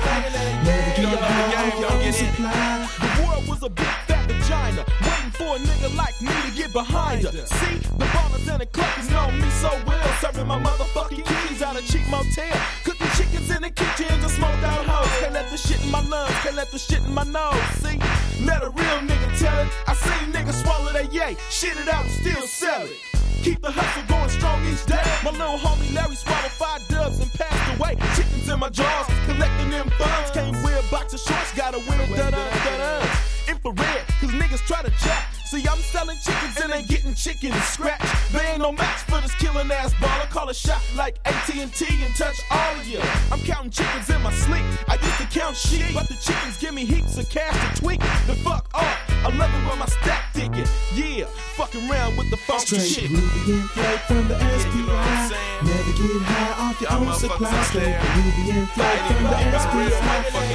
Never 0.63 0.91
get 0.95 0.95
don't 0.95 1.11
know 1.11 1.19
the 1.19 1.27
high 1.27 1.67
off 1.67 1.73
you 1.75 1.79
your 1.81 1.91
own 1.91 2.01
in 2.01 2.13
supply. 2.13 2.87
The 3.03 3.27
world 3.27 3.47
was 3.49 3.63
a 3.63 3.69
big 3.69 3.93
fat 4.07 4.23
vagina, 4.31 4.85
waiting 5.03 5.31
for 5.35 5.51
a 5.55 5.59
nigga 5.59 5.91
like 5.97 6.15
me 6.21 6.31
to 6.47 6.51
get 6.55 6.71
behind 6.71 7.23
her. 7.23 7.31
See, 7.31 7.75
the 7.99 8.07
ballers 8.15 8.47
and 8.47 8.61
the 8.61 8.65
cluckers 8.67 9.11
know 9.11 9.27
me 9.35 9.49
so 9.59 9.69
well, 9.85 10.07
serving 10.21 10.47
my 10.47 10.57
motherfucking 10.57 11.25
keys 11.27 11.61
out 11.61 11.75
of 11.75 11.83
cheap 11.85 12.07
motel, 12.07 12.55
cooking 12.85 13.11
chickens 13.19 13.51
in 13.51 13.63
the 13.63 13.69
kitchens 13.69 14.23
and 14.23 14.31
smoked 14.31 14.63
out 14.63 14.85
hoes. 14.87 15.11
Can't 15.19 15.33
let 15.33 15.51
the 15.51 15.57
shit 15.57 15.83
in 15.83 15.91
my 15.91 16.01
lungs, 16.07 16.31
can't 16.39 16.55
let 16.55 16.71
the 16.71 16.79
shit 16.79 17.03
in 17.03 17.13
my 17.13 17.25
nose. 17.27 17.59
See, 17.83 17.99
let 18.47 18.63
a 18.63 18.69
real 18.69 18.99
nigga 19.03 19.27
tell 19.37 19.59
it. 19.59 19.67
I 19.87 19.93
seen 19.93 20.31
niggas 20.31 20.63
swallow 20.63 20.93
that 20.93 21.11
yay, 21.11 21.35
shit 21.49 21.75
it 21.75 21.89
out 21.89 22.05
and 22.05 22.13
still 22.13 22.47
sell 22.47 22.87
it. 22.87 23.10
Keep 23.43 23.61
the 23.61 23.71
hustle 23.71 24.03
going 24.07 24.29
strong 24.29 24.63
each 24.67 24.85
day. 24.85 25.01
My 25.23 25.31
little 25.31 25.57
homie 25.57 25.91
Larry 25.95 26.15
swallowed 26.15 26.51
five 26.51 26.87
dubs 26.89 27.19
and 27.19 27.31
passed 27.33 27.79
away. 27.79 27.97
Chickens 28.15 28.47
in 28.47 28.59
my 28.59 28.69
jaws, 28.69 29.07
collecting 29.25 29.71
them 29.71 29.89
funds. 29.97 30.29
Can't 30.29 30.53
wear 30.63 30.77
a 30.77 30.83
box 30.91 31.15
of 31.15 31.21
shorts, 31.21 31.51
gotta 31.55 31.79
wear 31.89 31.97
dun 32.15 32.31
dun 32.31 32.31
dun 32.31 32.77
dun. 32.77 33.07
Infrared, 33.49 34.05
cause 34.21 34.29
niggas 34.29 34.61
try 34.67 34.83
to 34.83 34.91
jack. 35.01 35.30
See, 35.51 35.67
I'm 35.67 35.79
selling 35.79 36.15
chickens 36.23 36.55
and 36.63 36.71
ain't 36.71 36.87
getting 36.87 37.13
chicken 37.13 37.51
scratch. 37.63 37.99
They 38.31 38.39
ain't 38.39 38.59
no 38.59 38.71
match 38.71 39.01
for 39.03 39.19
this 39.19 39.35
killing 39.35 39.69
ass 39.69 39.93
baller. 39.95 40.29
Call 40.29 40.47
a 40.47 40.53
shot 40.53 40.81
like 40.95 41.19
AT&T 41.25 41.59
and 41.59 42.15
touch 42.15 42.39
all 42.49 42.79
of 42.79 42.87
you. 42.87 43.01
I'm 43.29 43.39
counting 43.39 43.69
chickens 43.69 44.09
in 44.09 44.21
my 44.21 44.31
sleep. 44.31 44.63
I 44.87 44.95
used 44.95 45.17
to 45.17 45.27
count 45.27 45.57
sheep, 45.57 45.93
but 45.93 46.07
the 46.07 46.13
chickens 46.13 46.55
give 46.57 46.73
me 46.73 46.85
heaps 46.85 47.17
of 47.17 47.29
cash 47.29 47.51
to 47.51 47.81
tweak. 47.81 47.99
The 48.27 48.35
fuck 48.45 48.69
off. 48.73 48.97
I 49.09 49.35
love 49.35 49.51
it 49.53 49.67
when 49.67 49.77
my 49.77 49.87
stack 49.87 50.31
ticket. 50.31 50.71
Yeah, 50.95 51.25
fucking 51.59 51.83
around 51.91 52.15
with 52.15 52.29
the 52.29 52.37
funky 52.37 52.79
Straight 52.79 52.87
shit. 52.87 53.09
Ruby 53.11 53.59
and 53.59 53.69
Flake 53.71 53.99
from 54.07 54.27
the 54.29 54.39
SPI. 54.39 54.77
you 54.79 54.85
know 54.87 54.95
what 54.95 55.03
I'm 55.03 55.29
saying? 55.31 55.67
Never 55.67 55.91
get 55.99 56.21
high 56.31 56.63
off 56.63 56.79
your 56.79 56.93
own 56.93 57.13
supply. 57.13 57.51
out 57.51 57.65
Straight 57.65 57.83
there. 57.83 57.99
Ruby 58.15 58.51
and 58.55 58.69
Flake 58.69 59.03
from 59.03 59.23
the 59.23 59.59
SPI. 59.59 59.83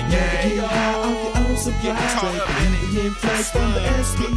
Never 0.08 0.56
get 0.56 0.64
high 0.64 0.94
off 0.94 1.22
your 1.22 1.35
own 1.56 1.62
supply. 1.62 1.96
Straight 2.16 2.40
up 2.40 2.48
in 2.62 2.72
it. 2.74 2.82
Ruby 2.82 3.00
and 3.00 3.16
from 3.16 3.72
the 3.72 3.80
SPI. 4.02 4.28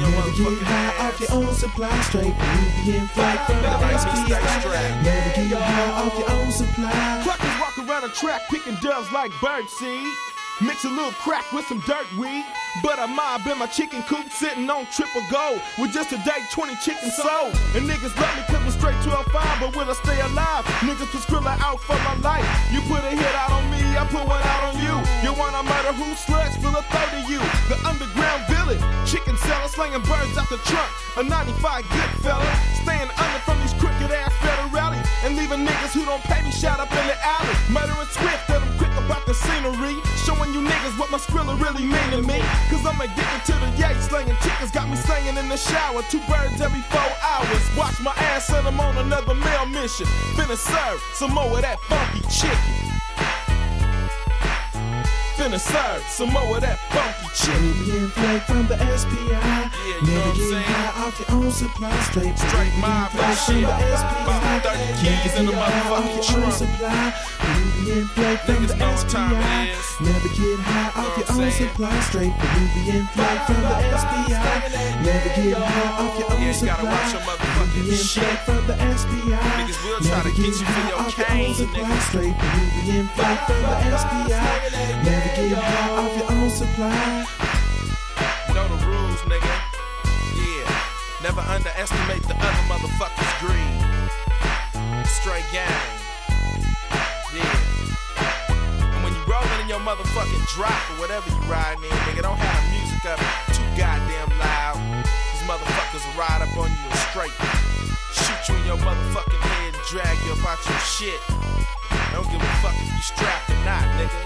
Never 0.00 0.30
get 0.36 0.62
high 0.62 1.06
off 1.06 1.20
your 1.20 1.32
own 1.32 1.54
supply. 1.54 2.00
Straight 2.02 2.26
and 2.26 3.10
Flake 3.10 3.40
from 3.46 3.56
the 3.56 3.62
Better 3.62 3.86
make 3.86 4.14
me 4.14 4.34
SPI. 4.34 5.02
Never 5.02 5.48
get 5.48 5.62
high 5.62 6.02
off 6.02 6.18
your 6.18 6.30
own 6.30 6.50
supply. 6.50 7.22
Cluckers 7.24 7.60
walk 7.60 7.78
around 7.78 8.04
a 8.04 8.12
track 8.14 8.42
picking 8.50 8.74
doves 8.76 9.10
like 9.12 9.30
birdseed. 9.32 10.29
Mix 10.60 10.84
a 10.84 10.90
little 10.92 11.12
crack 11.24 11.50
with 11.52 11.64
some 11.66 11.80
dirt 11.88 12.04
weed. 12.20 12.44
But 12.84 13.00
I 13.00 13.06
mob 13.06 13.46
in 13.48 13.58
my 13.58 13.66
chicken 13.66 14.02
coop 14.04 14.30
sitting 14.30 14.68
on 14.68 14.84
triple 14.92 15.24
gold. 15.32 15.60
With 15.80 15.92
just 15.92 16.12
a 16.12 16.20
day 16.20 16.44
20 16.52 16.76
chickens 16.84 17.16
sold. 17.16 17.56
And 17.72 17.88
niggas 17.88 18.12
love 18.20 18.34
me 18.36 18.44
cause 18.44 18.60
I'm 18.60 18.70
straight 18.76 19.00
12 19.00 19.24
5, 19.32 19.60
but 19.60 19.72
will 19.74 19.88
I 19.88 19.96
stay 19.96 20.20
alive? 20.20 20.64
Niggas 20.84 21.08
put 21.08 21.24
Skrilla 21.24 21.56
out 21.64 21.80
for 21.80 21.96
my 22.04 22.14
life. 22.20 22.44
You 22.68 22.84
put 22.92 23.00
a 23.08 23.10
hit 23.10 23.34
out 23.40 23.56
on 23.56 23.64
me, 23.72 23.80
I 23.96 24.04
put 24.04 24.28
one 24.28 24.44
out 24.44 24.68
on 24.68 24.76
you. 24.84 24.94
You 25.24 25.32
wanna 25.32 25.64
murder 25.64 25.96
who 25.96 26.12
slugs, 26.14 26.60
fill 26.60 26.76
a 26.76 26.84
third 26.92 27.12
of 27.16 27.24
you. 27.24 27.40
The 27.72 27.80
underground 27.88 28.44
village, 28.52 28.84
chicken 29.08 29.36
seller 29.40 29.68
slinging 29.68 30.04
birds 30.04 30.36
out 30.36 30.48
the 30.52 30.60
trunk. 30.68 30.92
A 31.16 31.24
95 31.24 31.88
good 31.88 32.10
fella, 32.20 32.46
staying 32.84 33.08
under 33.08 33.40
from 33.48 33.56
these 33.64 33.72
crooked 33.80 34.12
ass 34.12 34.32
federales. 34.44 35.00
And 35.24 35.36
leaving 35.40 35.64
niggas 35.64 35.96
who 35.96 36.04
don't 36.04 36.22
pay 36.28 36.44
me 36.44 36.52
shot 36.52 36.80
up 36.80 36.92
in 36.92 37.06
the 37.08 37.16
alley. 37.16 37.54
Murdering 37.72 38.12
swift, 38.12 38.44
that 38.48 38.60
I'm 38.60 38.78
quick 38.78 38.89
about 39.10 39.26
the 39.26 39.34
scenery. 39.34 39.98
Showing 40.24 40.54
you 40.54 40.62
niggas 40.62 40.96
what 40.98 41.10
my 41.10 41.18
skrilla 41.18 41.58
really 41.60 41.84
mean 41.84 42.10
to 42.10 42.22
me. 42.22 42.38
Cause 42.70 42.86
I'm 42.86 43.00
addicted 43.00 43.42
to 43.46 43.54
the 43.58 43.70
yay 43.76 43.94
slinging 44.00 44.36
chickens. 44.40 44.70
Got 44.70 44.88
me 44.88 44.96
singing 44.96 45.36
in 45.36 45.48
the 45.48 45.56
shower. 45.56 46.02
Two 46.02 46.20
birds 46.30 46.60
every 46.60 46.82
four 46.82 47.10
hours. 47.22 47.76
Watch 47.76 48.00
my 48.00 48.12
ass 48.30 48.50
and 48.50 48.66
I'm 48.66 48.78
on 48.78 48.96
another 48.98 49.34
mail 49.34 49.66
mission. 49.66 50.06
Finna 50.36 50.56
serve 50.56 51.00
some 51.12 51.34
more 51.34 51.50
of 51.56 51.62
that 51.62 51.80
funky 51.80 52.20
chicken. 52.30 52.99
Finna 55.40 55.58
serve 55.58 56.02
some 56.04 56.28
more 56.36 56.56
of 56.56 56.60
that 56.60 56.76
funky 56.92 57.24
chicken. 57.32 57.72
Ruby 57.80 57.96
and 57.96 58.12
Flake 58.12 58.42
from 58.44 58.66
the 58.68 58.76
SPI. 58.76 59.16
you 59.16 59.32
know 59.32 59.40
what 59.40 60.04
Never 60.04 60.36
get 60.36 60.50
saying? 60.52 60.68
high 60.68 61.00
off 61.08 61.16
your 61.16 61.30
own 61.32 61.50
supply. 61.50 61.96
Straight 62.12 62.36
Straight 62.36 62.74
mob 62.76 63.08
that 63.16 63.40
from 63.40 63.56
shit. 63.56 63.64
the 63.64 63.96
SPI. 63.96 64.20
About 64.20 64.60
30 64.68 65.00
keys 65.00 65.32
in 65.40 65.46
the 65.48 65.52
Never 65.56 65.64
get 65.64 65.72
high 65.72 65.80
motherfucking 65.80 65.96
off 65.96 66.28
your 66.28 66.36
own 66.36 66.44
trunk. 66.44 66.60
supply. 66.60 67.08
And 67.40 68.04
Flake 68.12 68.40
from 68.44 68.54
Niggas 68.60 68.68
the 68.68 69.08
time 69.08 69.32
SPI. 69.40 70.04
Never 70.04 70.28
get 70.28 70.58
high 70.60 70.92
off 71.00 71.16
your 71.16 71.28
own 71.32 71.50
supply. 71.56 71.96
Straight 72.04 72.34
and 72.36 73.08
Flake 73.16 73.42
from 73.48 73.60
the 73.64 73.76
SPI. 73.96 74.44
Never 75.00 75.30
get 75.40 75.56
high 75.56 76.04
off 76.04 76.18
your 76.20 76.28
own 76.28 76.36
Yeah, 76.36 76.52
you 76.52 76.52
supply. 76.52 76.84
Gotta 77.70 77.86
watch 77.86 77.86
your 77.86 77.86
motherfucking 77.86 77.86
Ruby 77.86 77.90
and 77.90 77.98
shit. 77.98 78.38
From 78.40 78.66
the 78.66 78.76
SPI. 78.96 79.36
Niggas 79.38 79.80
will 79.84 80.00
try 80.00 80.22
to 80.22 80.30
get 80.30 80.46
you 80.46 80.66
for 80.66 80.84
your 80.88 81.10
cane, 81.10 81.54
supply. 81.54 81.82
nigga. 81.82 82.00
Straight 82.08 82.36
and 82.90 83.10
Flake 83.10 83.40
from 83.46 83.62
the 83.62 83.76
SPI. 83.98 84.44
Never 85.04 85.30
get 85.36 85.50
high 85.58 85.90
off 85.90 86.16
your 86.16 86.32
own 86.32 86.50
supply. 86.50 87.26
Know 88.54 88.66
the 88.68 88.86
rules, 88.86 89.20
nigga. 89.30 89.54
Yeah. 90.36 90.66
Never 91.22 91.40
underestimate 91.40 92.22
the 92.24 92.34
other 92.34 92.64
motherfucker's 92.68 93.32
greed. 93.38 93.80
Straight 95.06 95.46
gang. 95.52 95.70
Yeah. 97.34 97.56
And 98.94 99.04
when 99.04 99.14
you 99.14 99.22
rolling 99.30 99.60
in 99.62 99.68
your 99.68 99.80
motherfucking 99.80 100.46
drop 100.56 100.90
or 100.90 101.00
whatever 101.00 101.30
you 101.30 101.38
riding 101.50 101.84
in, 101.84 101.90
nigga, 101.90 102.22
don't 102.22 102.38
have 102.38 102.62
the 102.64 102.70
music 102.74 103.04
up 103.06 103.20
too 103.54 103.62
goddamn 103.78 104.30
loud. 104.38 105.29
Motherfuckers 105.50 106.06
will 106.06 106.20
ride 106.20 106.42
up 106.46 106.56
on 106.62 106.70
you 106.70 106.78
and 106.78 106.98
straight 107.10 107.34
shoot 108.14 108.54
you 108.54 108.54
in 108.54 108.66
your 108.66 108.78
motherfucking 108.86 109.42
head 109.42 109.74
and 109.74 109.82
drag 109.90 110.14
you 110.22 110.32
about 110.38 110.62
your 110.62 110.78
shit. 110.78 111.18
Don't 112.14 112.22
give 112.30 112.38
a 112.38 112.52
fuck 112.62 112.78
if 112.78 112.86
you 112.86 113.02
strapped 113.02 113.50
or 113.50 113.58
not, 113.66 113.82
nigga. 113.98 114.20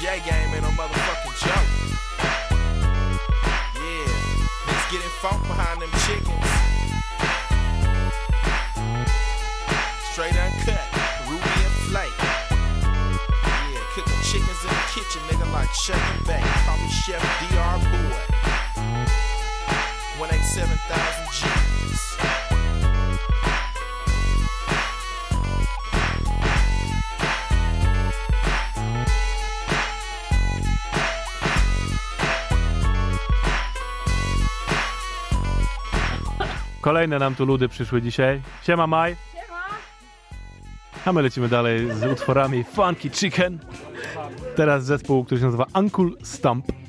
J 0.00 0.24
game 0.24 0.56
ain't 0.56 0.64
no 0.64 0.72
motherfucking 0.72 1.36
joke. 1.36 1.68
Yeah, 3.76 4.08
niggas 4.64 4.88
getting 4.88 5.14
funk 5.20 5.42
behind 5.44 5.84
them 5.84 5.92
chickens. 6.08 6.48
Straight 10.12 10.32
uncut, 10.32 10.80
Peruvian 11.28 11.72
flake. 11.92 12.20
Yeah, 13.68 13.84
cooking 13.92 14.22
chickens 14.24 14.64
in 14.64 14.72
the 14.72 14.84
kitchen, 14.96 15.20
nigga, 15.28 15.44
like 15.52 15.68
Chef 15.74 16.00
and 16.16 16.24
Bake. 16.24 16.48
Call 16.64 16.78
me 16.78 16.88
Chef 16.88 17.20
DR 17.52 17.76
Boy. 17.92 18.61
187,000 20.22 21.26
G's. 21.26 22.16
Kolejne 36.80 37.18
nam 37.18 37.34
tu 37.34 37.46
ludy 37.46 37.68
przyszły 37.68 38.02
dzisiaj. 38.02 38.42
Siema 38.62 38.86
Maj. 38.86 39.16
A 41.04 41.12
my 41.12 41.22
lecimy 41.22 41.48
dalej 41.48 41.94
z 41.94 42.04
utworami 42.04 42.64
Funky 42.64 43.10
Chicken. 43.10 43.58
Teraz 44.56 44.84
zespół, 44.84 45.24
który 45.24 45.40
się 45.40 45.44
nazywa 45.46 45.66
Uncle 45.74 46.10
Stump. 46.22 46.81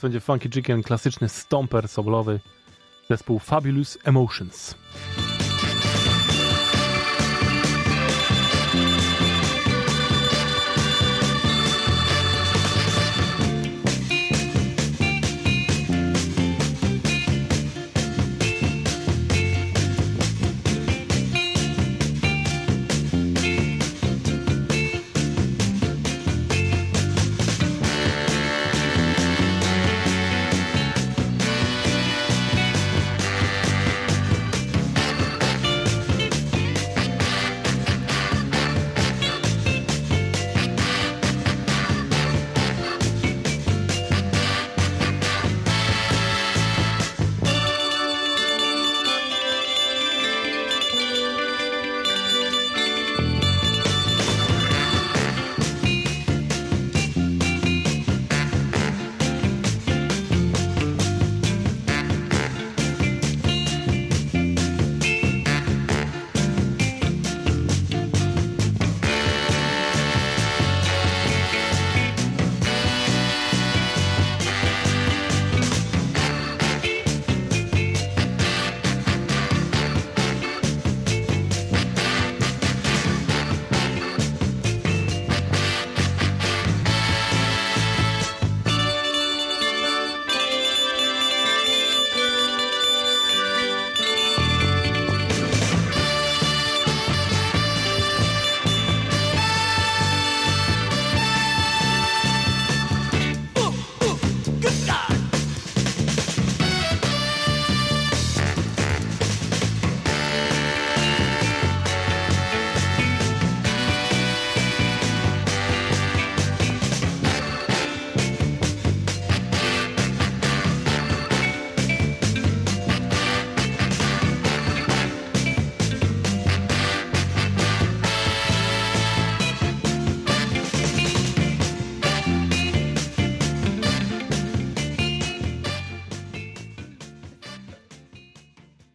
Teraz 0.00 0.12
będzie 0.12 0.20
Funky 0.20 0.50
Chicken, 0.50 0.82
klasyczny 0.82 1.28
stomper 1.28 1.88
soblowy, 1.88 2.40
zespół 3.10 3.38
Fabulous 3.38 3.98
Emotions. 4.04 4.74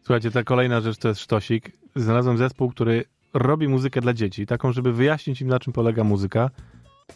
Słuchajcie, 0.06 0.30
ta 0.30 0.44
kolejna 0.44 0.80
rzecz 0.80 0.98
to 0.98 1.08
jest 1.08 1.20
sztosik. 1.20 1.72
Znalazłem 1.96 2.38
zespół, 2.38 2.70
który 2.70 3.04
robi 3.34 3.68
muzykę 3.68 4.00
dla 4.00 4.14
dzieci, 4.14 4.46
taką, 4.46 4.72
żeby 4.72 4.92
wyjaśnić 4.92 5.40
im, 5.40 5.48
na 5.48 5.60
czym 5.60 5.72
polega 5.72 6.04
muzyka 6.04 6.50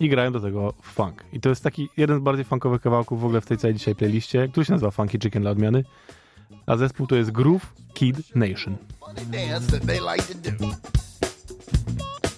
i 0.00 0.08
grają 0.08 0.32
do 0.32 0.40
tego 0.40 0.74
funk. 0.82 1.24
I 1.32 1.40
to 1.40 1.48
jest 1.48 1.62
taki 1.62 1.88
jeden 1.96 2.18
z 2.20 2.22
bardziej 2.22 2.44
funkowych 2.44 2.80
kawałków 2.80 3.20
w 3.20 3.24
ogóle 3.24 3.40
w 3.40 3.46
tej 3.46 3.58
całej 3.58 3.74
dzisiaj 3.74 3.94
playliście, 3.94 4.48
który 4.48 4.66
się 4.66 4.72
nazywa 4.72 4.90
Funky 4.90 5.18
Chicken 5.18 5.42
dla 5.42 5.50
odmiany. 5.50 5.84
A 6.66 6.76
zespół 6.76 7.06
to 7.06 7.16
jest 7.16 7.30
Groove 7.30 7.72
Kid 7.94 8.36
Nation. 8.36 8.76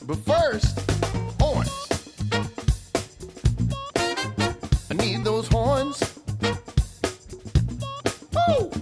But 0.06 0.18
first, 0.24 0.92
horns. 1.40 1.88
I 4.90 4.94
need 4.96 5.24
those 5.24 5.48
horns. 5.48 6.22
Woo! 8.32 8.81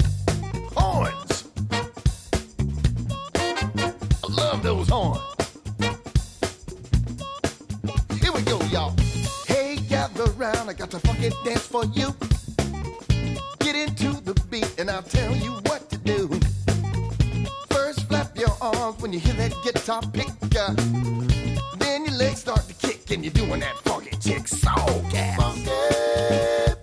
Gather 10.52 10.58
round. 10.58 10.70
I 10.70 10.72
got 10.72 10.94
a 10.94 10.98
funky 11.00 11.30
dance 11.44 11.66
for 11.66 11.84
you. 11.86 12.14
Get 13.60 13.76
into 13.76 14.20
the 14.22 14.34
beat, 14.50 14.78
and 14.78 14.90
I'll 14.90 15.02
tell 15.02 15.34
you 15.36 15.52
what 15.66 15.88
to 15.90 15.98
do. 15.98 16.28
First, 17.70 18.08
flap 18.08 18.36
your 18.36 18.56
arms 18.60 19.00
when 19.00 19.12
you 19.12 19.20
hear 19.20 19.34
that 19.34 19.54
guitar 19.62 20.02
pick. 20.12 20.28
uh, 20.58 20.74
Then 21.78 22.04
your 22.04 22.14
legs 22.14 22.40
start 22.40 22.66
to 22.68 22.74
kick, 22.74 23.10
and 23.10 23.24
you're 23.24 23.32
doing 23.32 23.60
that 23.60 23.76
funky 23.78 24.16
chick 24.16 24.48
soul 24.48 25.04
cat. 25.10 25.38
Funky, 25.38 25.70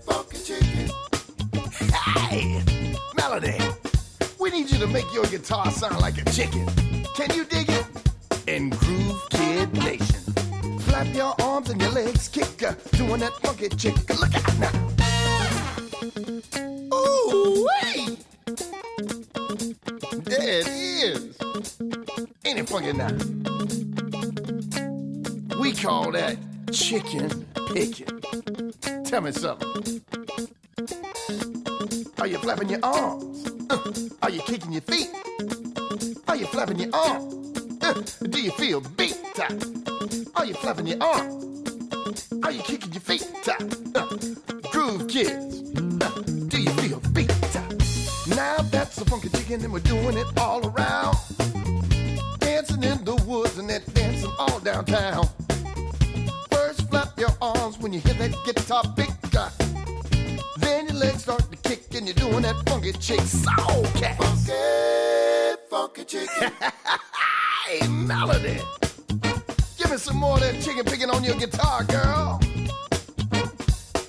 funky 0.05 0.37
chicken. 0.43 0.89
Hey, 2.29 2.63
Melody, 3.15 3.57
we 4.39 4.49
need 4.51 4.69
you 4.71 4.79
to 4.79 4.87
make 4.87 5.11
your 5.13 5.25
guitar 5.25 5.69
sound 5.71 5.99
like 6.01 6.17
a 6.21 6.25
chicken. 6.31 6.65
Can 7.15 7.33
you 7.35 7.45
dig 7.45 7.69
it? 7.69 7.85
In 8.47 8.69
Groove 8.69 9.29
Kid 9.29 9.73
Nation. 9.73 10.26
Flap 10.97 11.15
your 11.15 11.35
arms 11.43 11.69
and 11.69 11.79
your 11.79 11.91
legs 11.91 12.27
kick, 12.27 12.63
uh, 12.63 12.73
doing 12.93 13.19
that 13.19 13.31
funky 13.43 13.69
chick. 13.69 13.93
Look 14.19 14.33
out 14.33 14.57
now. 14.57 14.71
Ooh, 16.91 17.69
wait. 17.83 18.17
There 20.25 20.59
it 20.61 20.67
is. 20.67 21.37
Ain't 22.45 22.57
it 22.57 22.67
funky 22.67 22.93
now? 22.93 23.13
We 25.59 25.71
call 25.73 26.11
that 26.13 26.35
chicken 26.71 27.45
picking. 27.67 28.19
Tell 29.03 29.21
me 29.21 29.33
something. 29.33 30.01
Are 32.17 32.25
you 32.25 32.39
flapping 32.39 32.69
your 32.69 32.79
arms? 32.81 33.45
Uh, 33.69 33.77
are 34.23 34.31
you 34.31 34.41
kicking 34.41 34.71
your 34.71 34.81
feet? 34.81 35.11
Are 36.27 36.35
you 36.35 36.47
flapping 36.47 36.79
your 36.79 36.95
arms? 36.95 37.55
Uh, 37.83 37.93
do 38.29 38.41
you 38.41 38.49
feel 38.49 38.81
beat? 38.81 39.13
Uh, 40.07 40.39
Are 40.39 40.45
you 40.45 40.53
flapping 40.53 40.87
your 40.87 41.01
arms? 41.03 42.27
Are 42.43 42.51
you 42.51 42.61
kicking 42.61 42.91
your 42.93 43.01
feet? 43.01 43.27
Uh, 43.47 44.07
groove 44.71 45.07
kids. 45.07 45.71
Uh, 46.01 46.21
do 46.47 46.61
you 46.61 46.69
feel 46.71 46.99
the 46.99 47.09
beat? 47.13 47.27
Now 48.35 48.57
that's 48.71 48.95
the 48.97 49.05
funky 49.05 49.29
chicken 49.29 49.63
and 49.63 49.73
we're 49.73 49.79
doing 49.79 50.17
it 50.17 50.27
all 50.37 50.65
around. 50.67 51.17
Dancing 52.39 52.83
in 52.83 53.03
the 53.03 53.21
woods 53.27 53.57
and 53.57 53.69
then 53.69 53.81
dancing 53.93 54.31
all 54.39 54.59
downtown. 54.59 55.27
First 56.51 56.89
flap 56.89 57.17
your 57.19 57.31
arms 57.41 57.77
when 57.79 57.91
you 57.93 57.99
hear 57.99 58.13
that 58.15 58.35
guitar 58.45 58.83
pick. 58.95 59.09
uh, 59.35 59.49
Then 60.57 60.87
your 60.87 60.95
legs 60.97 61.23
start 61.23 61.43
to 61.51 61.57
kick 61.69 61.93
and 61.95 62.05
you're 62.07 62.15
doing 62.15 62.43
that 62.43 62.55
funky 62.69 62.93
chick 62.93 63.21
soul 63.21 63.83
cat. 63.95 64.17
Funky, 64.17 65.61
funky 65.69 66.03
chicken. 66.05 66.51
hey, 67.67 67.87
melody. 67.87 68.59
Some 70.07 70.19
more 70.19 70.35
of 70.35 70.39
that 70.39 70.61
chicken 70.61 70.85
picking 70.85 71.09
on 71.09 71.21
your 71.21 71.35
guitar, 71.35 71.83
girl. 71.83 72.39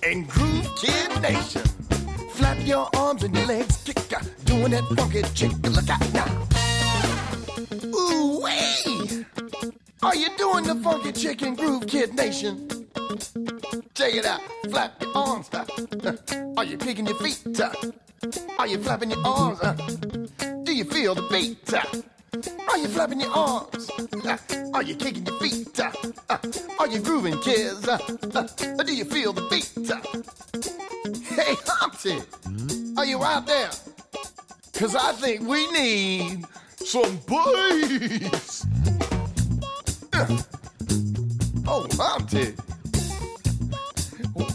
And 0.04 0.28
Groove 0.28 0.70
Kid 0.76 1.20
Nation. 1.20 1.62
Flap 2.34 2.56
your 2.64 2.88
arms 2.94 3.24
and 3.24 3.34
your 3.34 3.46
legs 3.46 3.82
kick, 3.82 3.98
uh, 4.12 4.20
doing 4.44 4.70
that 4.70 4.84
funky 4.94 5.22
chick. 5.34 5.50
Look 5.64 5.90
out 5.90 6.12
now. 6.14 6.46
Ooh, 7.84 8.40
wee! 8.44 9.24
Are 10.04 10.14
you 10.14 10.28
doing 10.38 10.66
the 10.66 10.76
funky 10.84 11.10
chicken 11.10 11.56
groove, 11.56 11.88
Kid 11.88 12.14
Nation? 12.14 12.68
Check 13.94 14.14
it 14.14 14.24
out. 14.24 14.40
Flap 14.70 15.02
your 15.02 15.16
arms. 15.16 15.50
uh, 15.52 15.64
uh, 16.04 16.12
Are 16.58 16.64
you 16.64 16.78
kicking 16.78 17.08
your 17.08 17.16
feet? 17.16 17.60
uh? 17.60 17.72
Are 18.60 18.68
you 18.68 18.78
flapping 18.78 19.10
your 19.10 19.26
arms? 19.26 19.58
uh? 19.60 19.72
Do 20.62 20.72
you 20.72 20.84
feel 20.84 21.16
the 21.16 21.26
beat? 21.28 21.74
Are 22.68 22.78
you 22.78 22.88
flapping 22.88 23.20
your 23.20 23.30
arms? 23.30 23.90
Uh, 24.24 24.36
Are 24.74 24.82
you 24.82 24.94
kicking 24.94 25.24
your 25.26 25.38
feet? 25.40 25.78
uh? 25.80 25.90
Uh, 26.28 26.38
Are 26.78 26.86
you 26.86 27.00
grooving, 27.00 27.38
kids? 27.40 27.80
Do 27.82 28.92
you 28.94 29.04
feel 29.04 29.32
the 29.32 29.42
beat? 29.50 29.72
Hey, 31.26 31.54
Humpty, 31.66 32.18
are 32.96 33.04
you 33.06 33.22
out 33.24 33.46
there? 33.46 33.70
Cause 34.74 34.94
I 34.94 35.12
think 35.12 35.42
we 35.48 35.70
need 35.72 36.44
some 36.76 37.18
bass. 37.26 38.66
Oh, 41.66 41.86
Humpty. 41.92 42.54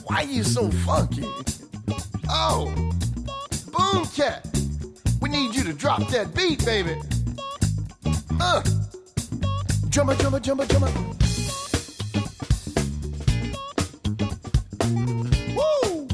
Why 0.05 0.21
you 0.21 0.43
so 0.43 0.69
funky? 0.71 1.27
Oh, 2.29 2.71
Boom 3.71 4.05
Cat. 4.07 4.47
We 5.21 5.29
need 5.29 5.53
you 5.55 5.63
to 5.63 5.73
drop 5.73 6.07
that 6.09 6.33
beat, 6.33 6.63
baby. 6.65 6.95
Uh. 8.39 8.61
Drummer, 9.89 10.15
drummer, 10.15 10.39
drummer, 10.39 10.65
drummer. 10.65 10.91
Woo! 15.55 16.07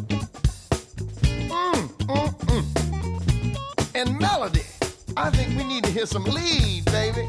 Mm, 1.50 1.90
mm, 2.08 2.30
mm. 2.46 3.96
And 3.96 4.20
melody. 4.20 4.64
I 5.18 5.30
think 5.30 5.58
we 5.58 5.64
need 5.64 5.84
to 5.86 5.92
hear 5.92 6.06
some 6.06 6.24
lead, 6.26 6.86
baby. 6.86 7.28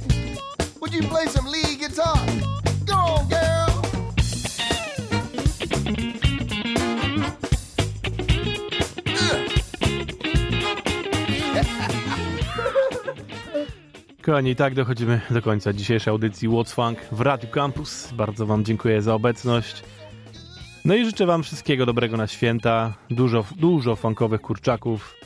Would 0.80 0.92
you 0.92 1.02
play 1.02 1.26
some 1.26 1.46
lead 1.46 1.78
guitar? 1.78 2.16
Go 2.86 2.94
on, 2.94 3.28
girl. 3.28 3.79
Kochani, 14.30 14.50
i 14.50 14.56
tak 14.56 14.74
dochodzimy 14.74 15.20
do 15.30 15.42
końca 15.42 15.72
dzisiejszej 15.72 16.10
audycji 16.10 16.48
What's 16.48 16.74
Funk 16.74 16.98
w 17.12 17.20
Radio 17.20 17.50
Campus. 17.50 18.12
Bardzo 18.12 18.46
Wam 18.46 18.64
dziękuję 18.64 19.02
za 19.02 19.14
obecność. 19.14 19.82
No 20.84 20.94
i 20.94 21.04
życzę 21.04 21.26
Wam 21.26 21.42
wszystkiego 21.42 21.86
dobrego 21.86 22.16
na 22.16 22.26
święta, 22.26 22.94
dużo, 23.10 23.44
dużo 23.56 23.96
funkowych 23.96 24.40
kurczaków, 24.40 25.16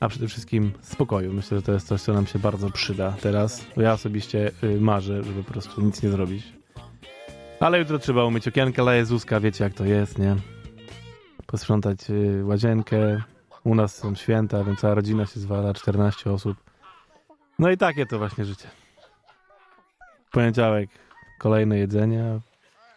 a 0.00 0.08
przede 0.08 0.28
wszystkim 0.28 0.72
spokoju. 0.80 1.32
Myślę, 1.32 1.58
że 1.58 1.62
to 1.62 1.72
jest 1.72 1.86
coś, 1.86 2.00
co 2.00 2.12
nam 2.12 2.26
się 2.26 2.38
bardzo 2.38 2.70
przyda 2.70 3.14
teraz. 3.20 3.66
Ja 3.76 3.92
osobiście 3.92 4.50
y, 4.64 4.80
marzę, 4.80 5.22
żeby 5.22 5.44
po 5.44 5.52
prostu 5.52 5.80
nic 5.80 6.02
nie 6.02 6.10
zrobić. 6.10 6.44
Ale 7.60 7.78
jutro 7.78 7.98
trzeba 7.98 8.24
umyć 8.24 8.48
okienka 8.48 8.82
dla 8.82 8.94
Jezuska, 8.94 9.40
wiecie 9.40 9.64
jak 9.64 9.74
to 9.74 9.84
jest, 9.84 10.18
nie? 10.18 10.36
Posprzątać 11.46 12.10
y, 12.10 12.44
łazienkę. 12.44 13.22
U 13.64 13.74
nas 13.74 13.96
są 13.96 14.14
święta, 14.14 14.64
więc 14.64 14.80
cała 14.80 14.94
rodzina 14.94 15.26
się 15.26 15.40
zwala, 15.40 15.74
14 15.74 16.32
osób. 16.32 16.56
No 17.58 17.70
i 17.70 17.76
takie 17.76 18.06
to 18.06 18.18
właśnie 18.18 18.44
życie. 18.44 18.68
Poniedziałek 20.32 20.90
kolejne 21.38 21.78
jedzenie, 21.78 22.40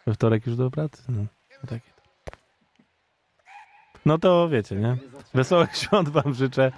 we 0.06 0.14
wtorek 0.14 0.46
już 0.46 0.56
do 0.56 0.70
pracy. 0.70 1.02
No, 1.08 1.20
no 1.62 1.68
takie 1.68 1.90
to. 1.96 2.02
No 4.06 4.18
to 4.18 4.48
wiecie, 4.48 4.76
nie? 4.76 4.96
Wesołych 5.34 5.76
świąt 5.82 6.08
wam 6.08 6.34
życzę. 6.34 6.72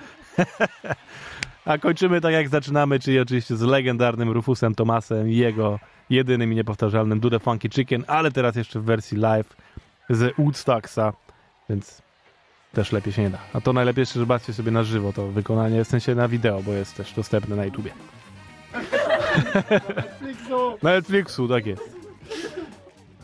a 1.64 1.78
kończymy 1.78 2.20
tak 2.20 2.33
jak 2.33 2.49
zaczynamy, 2.49 3.01
czyli 3.01 3.20
oczywiście 3.20 3.57
z 3.57 3.62
legendarnym 3.62 4.30
Rufusem 4.30 4.74
Tomasem 4.74 5.28
i 5.28 5.37
jego 5.37 5.78
jedynym 6.11 6.53
i 6.53 6.57
niepowtarzalnym 6.57 7.20
The 7.20 7.41
Funky 7.41 7.68
Chicken, 7.68 8.05
ale 8.07 8.30
teraz 8.30 8.57
jeszcze 8.57 8.80
w 8.80 8.85
wersji 8.85 9.18
live 9.18 9.57
z 10.11 10.37
Woodstocksa, 10.39 11.12
więc 11.68 12.03
też 12.73 12.93
lepiej 12.93 13.12
się 13.12 13.23
nie 13.23 13.31
da. 13.31 13.39
A 13.53 13.61
to 13.61 13.73
najlepiej 13.73 14.03
jeszcze, 14.03 14.18
zobaczcie 14.18 14.53
sobie 14.53 14.70
na 14.70 14.83
żywo 14.83 15.12
to 15.12 15.27
wykonanie, 15.27 15.85
w 15.85 15.89
sensie 15.89 16.14
na 16.14 16.29
wideo, 16.29 16.62
bo 16.62 16.73
jest 16.73 16.97
też 16.97 17.12
dostępne 17.12 17.57
na 17.57 17.64
YouTubie. 17.64 17.93
na 20.83 20.91
Netflixu, 20.91 21.49
tak 21.49 21.66
jest. 21.66 21.83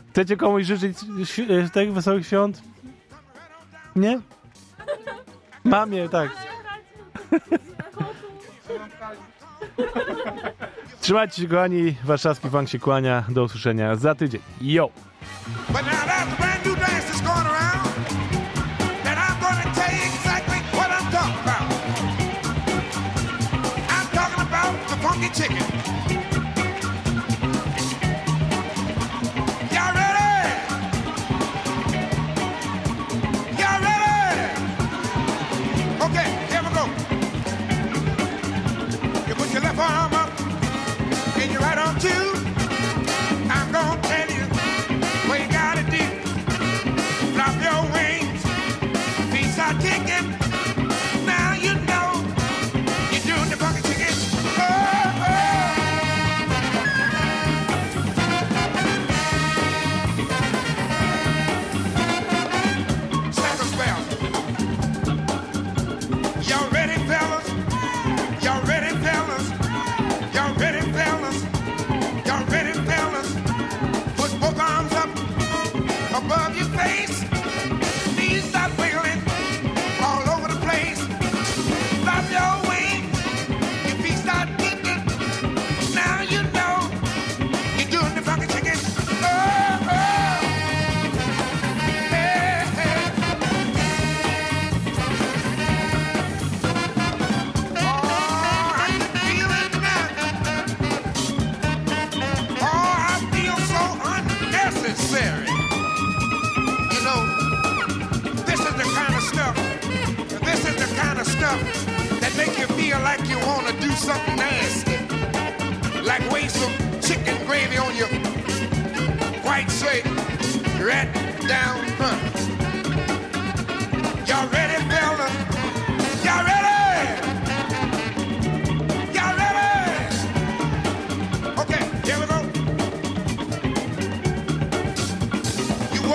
Chcecie 0.09 0.37
komuś 0.37 0.65
życzyć 0.65 0.97
e, 1.49 1.69
tych 1.69 1.93
wesołych 1.93 2.27
świąt? 2.27 2.61
Nie? 3.95 4.21
Mamie, 5.63 6.09
tak. 6.09 6.31
Trzymajcie 11.01 11.41
się, 11.41 11.47
kochani. 11.47 11.95
Warszawski 12.03 12.49
Funk 12.49 12.69
się 12.69 12.79
kłania. 12.79 13.23
Do 13.29 13.43
usłyszenia 13.43 13.95
za 13.95 14.15
tydzień. 14.15 14.41
Yo! 14.61 14.89
The 25.39 26.28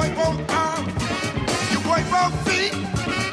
Work 0.04 0.16
both 0.16 0.50
arms, 0.50 0.92
you 1.72 1.80
work 1.88 2.04
both 2.10 2.46
feet. 2.46 3.23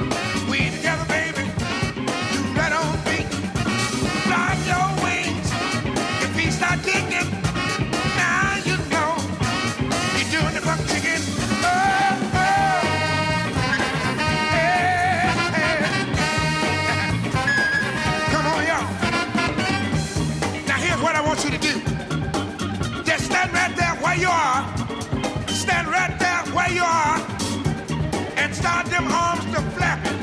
Start 28.61 28.85
them 28.87 29.07
arms 29.07 29.45
to 29.53 29.61
flapping. 29.75 30.19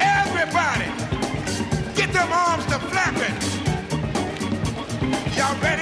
Everybody, 0.00 0.88
get 1.94 2.10
them 2.14 2.32
arms 2.32 2.64
to 2.72 2.78
flapping. 2.90 3.36
Y'all 5.36 5.60
ready? 5.60 5.77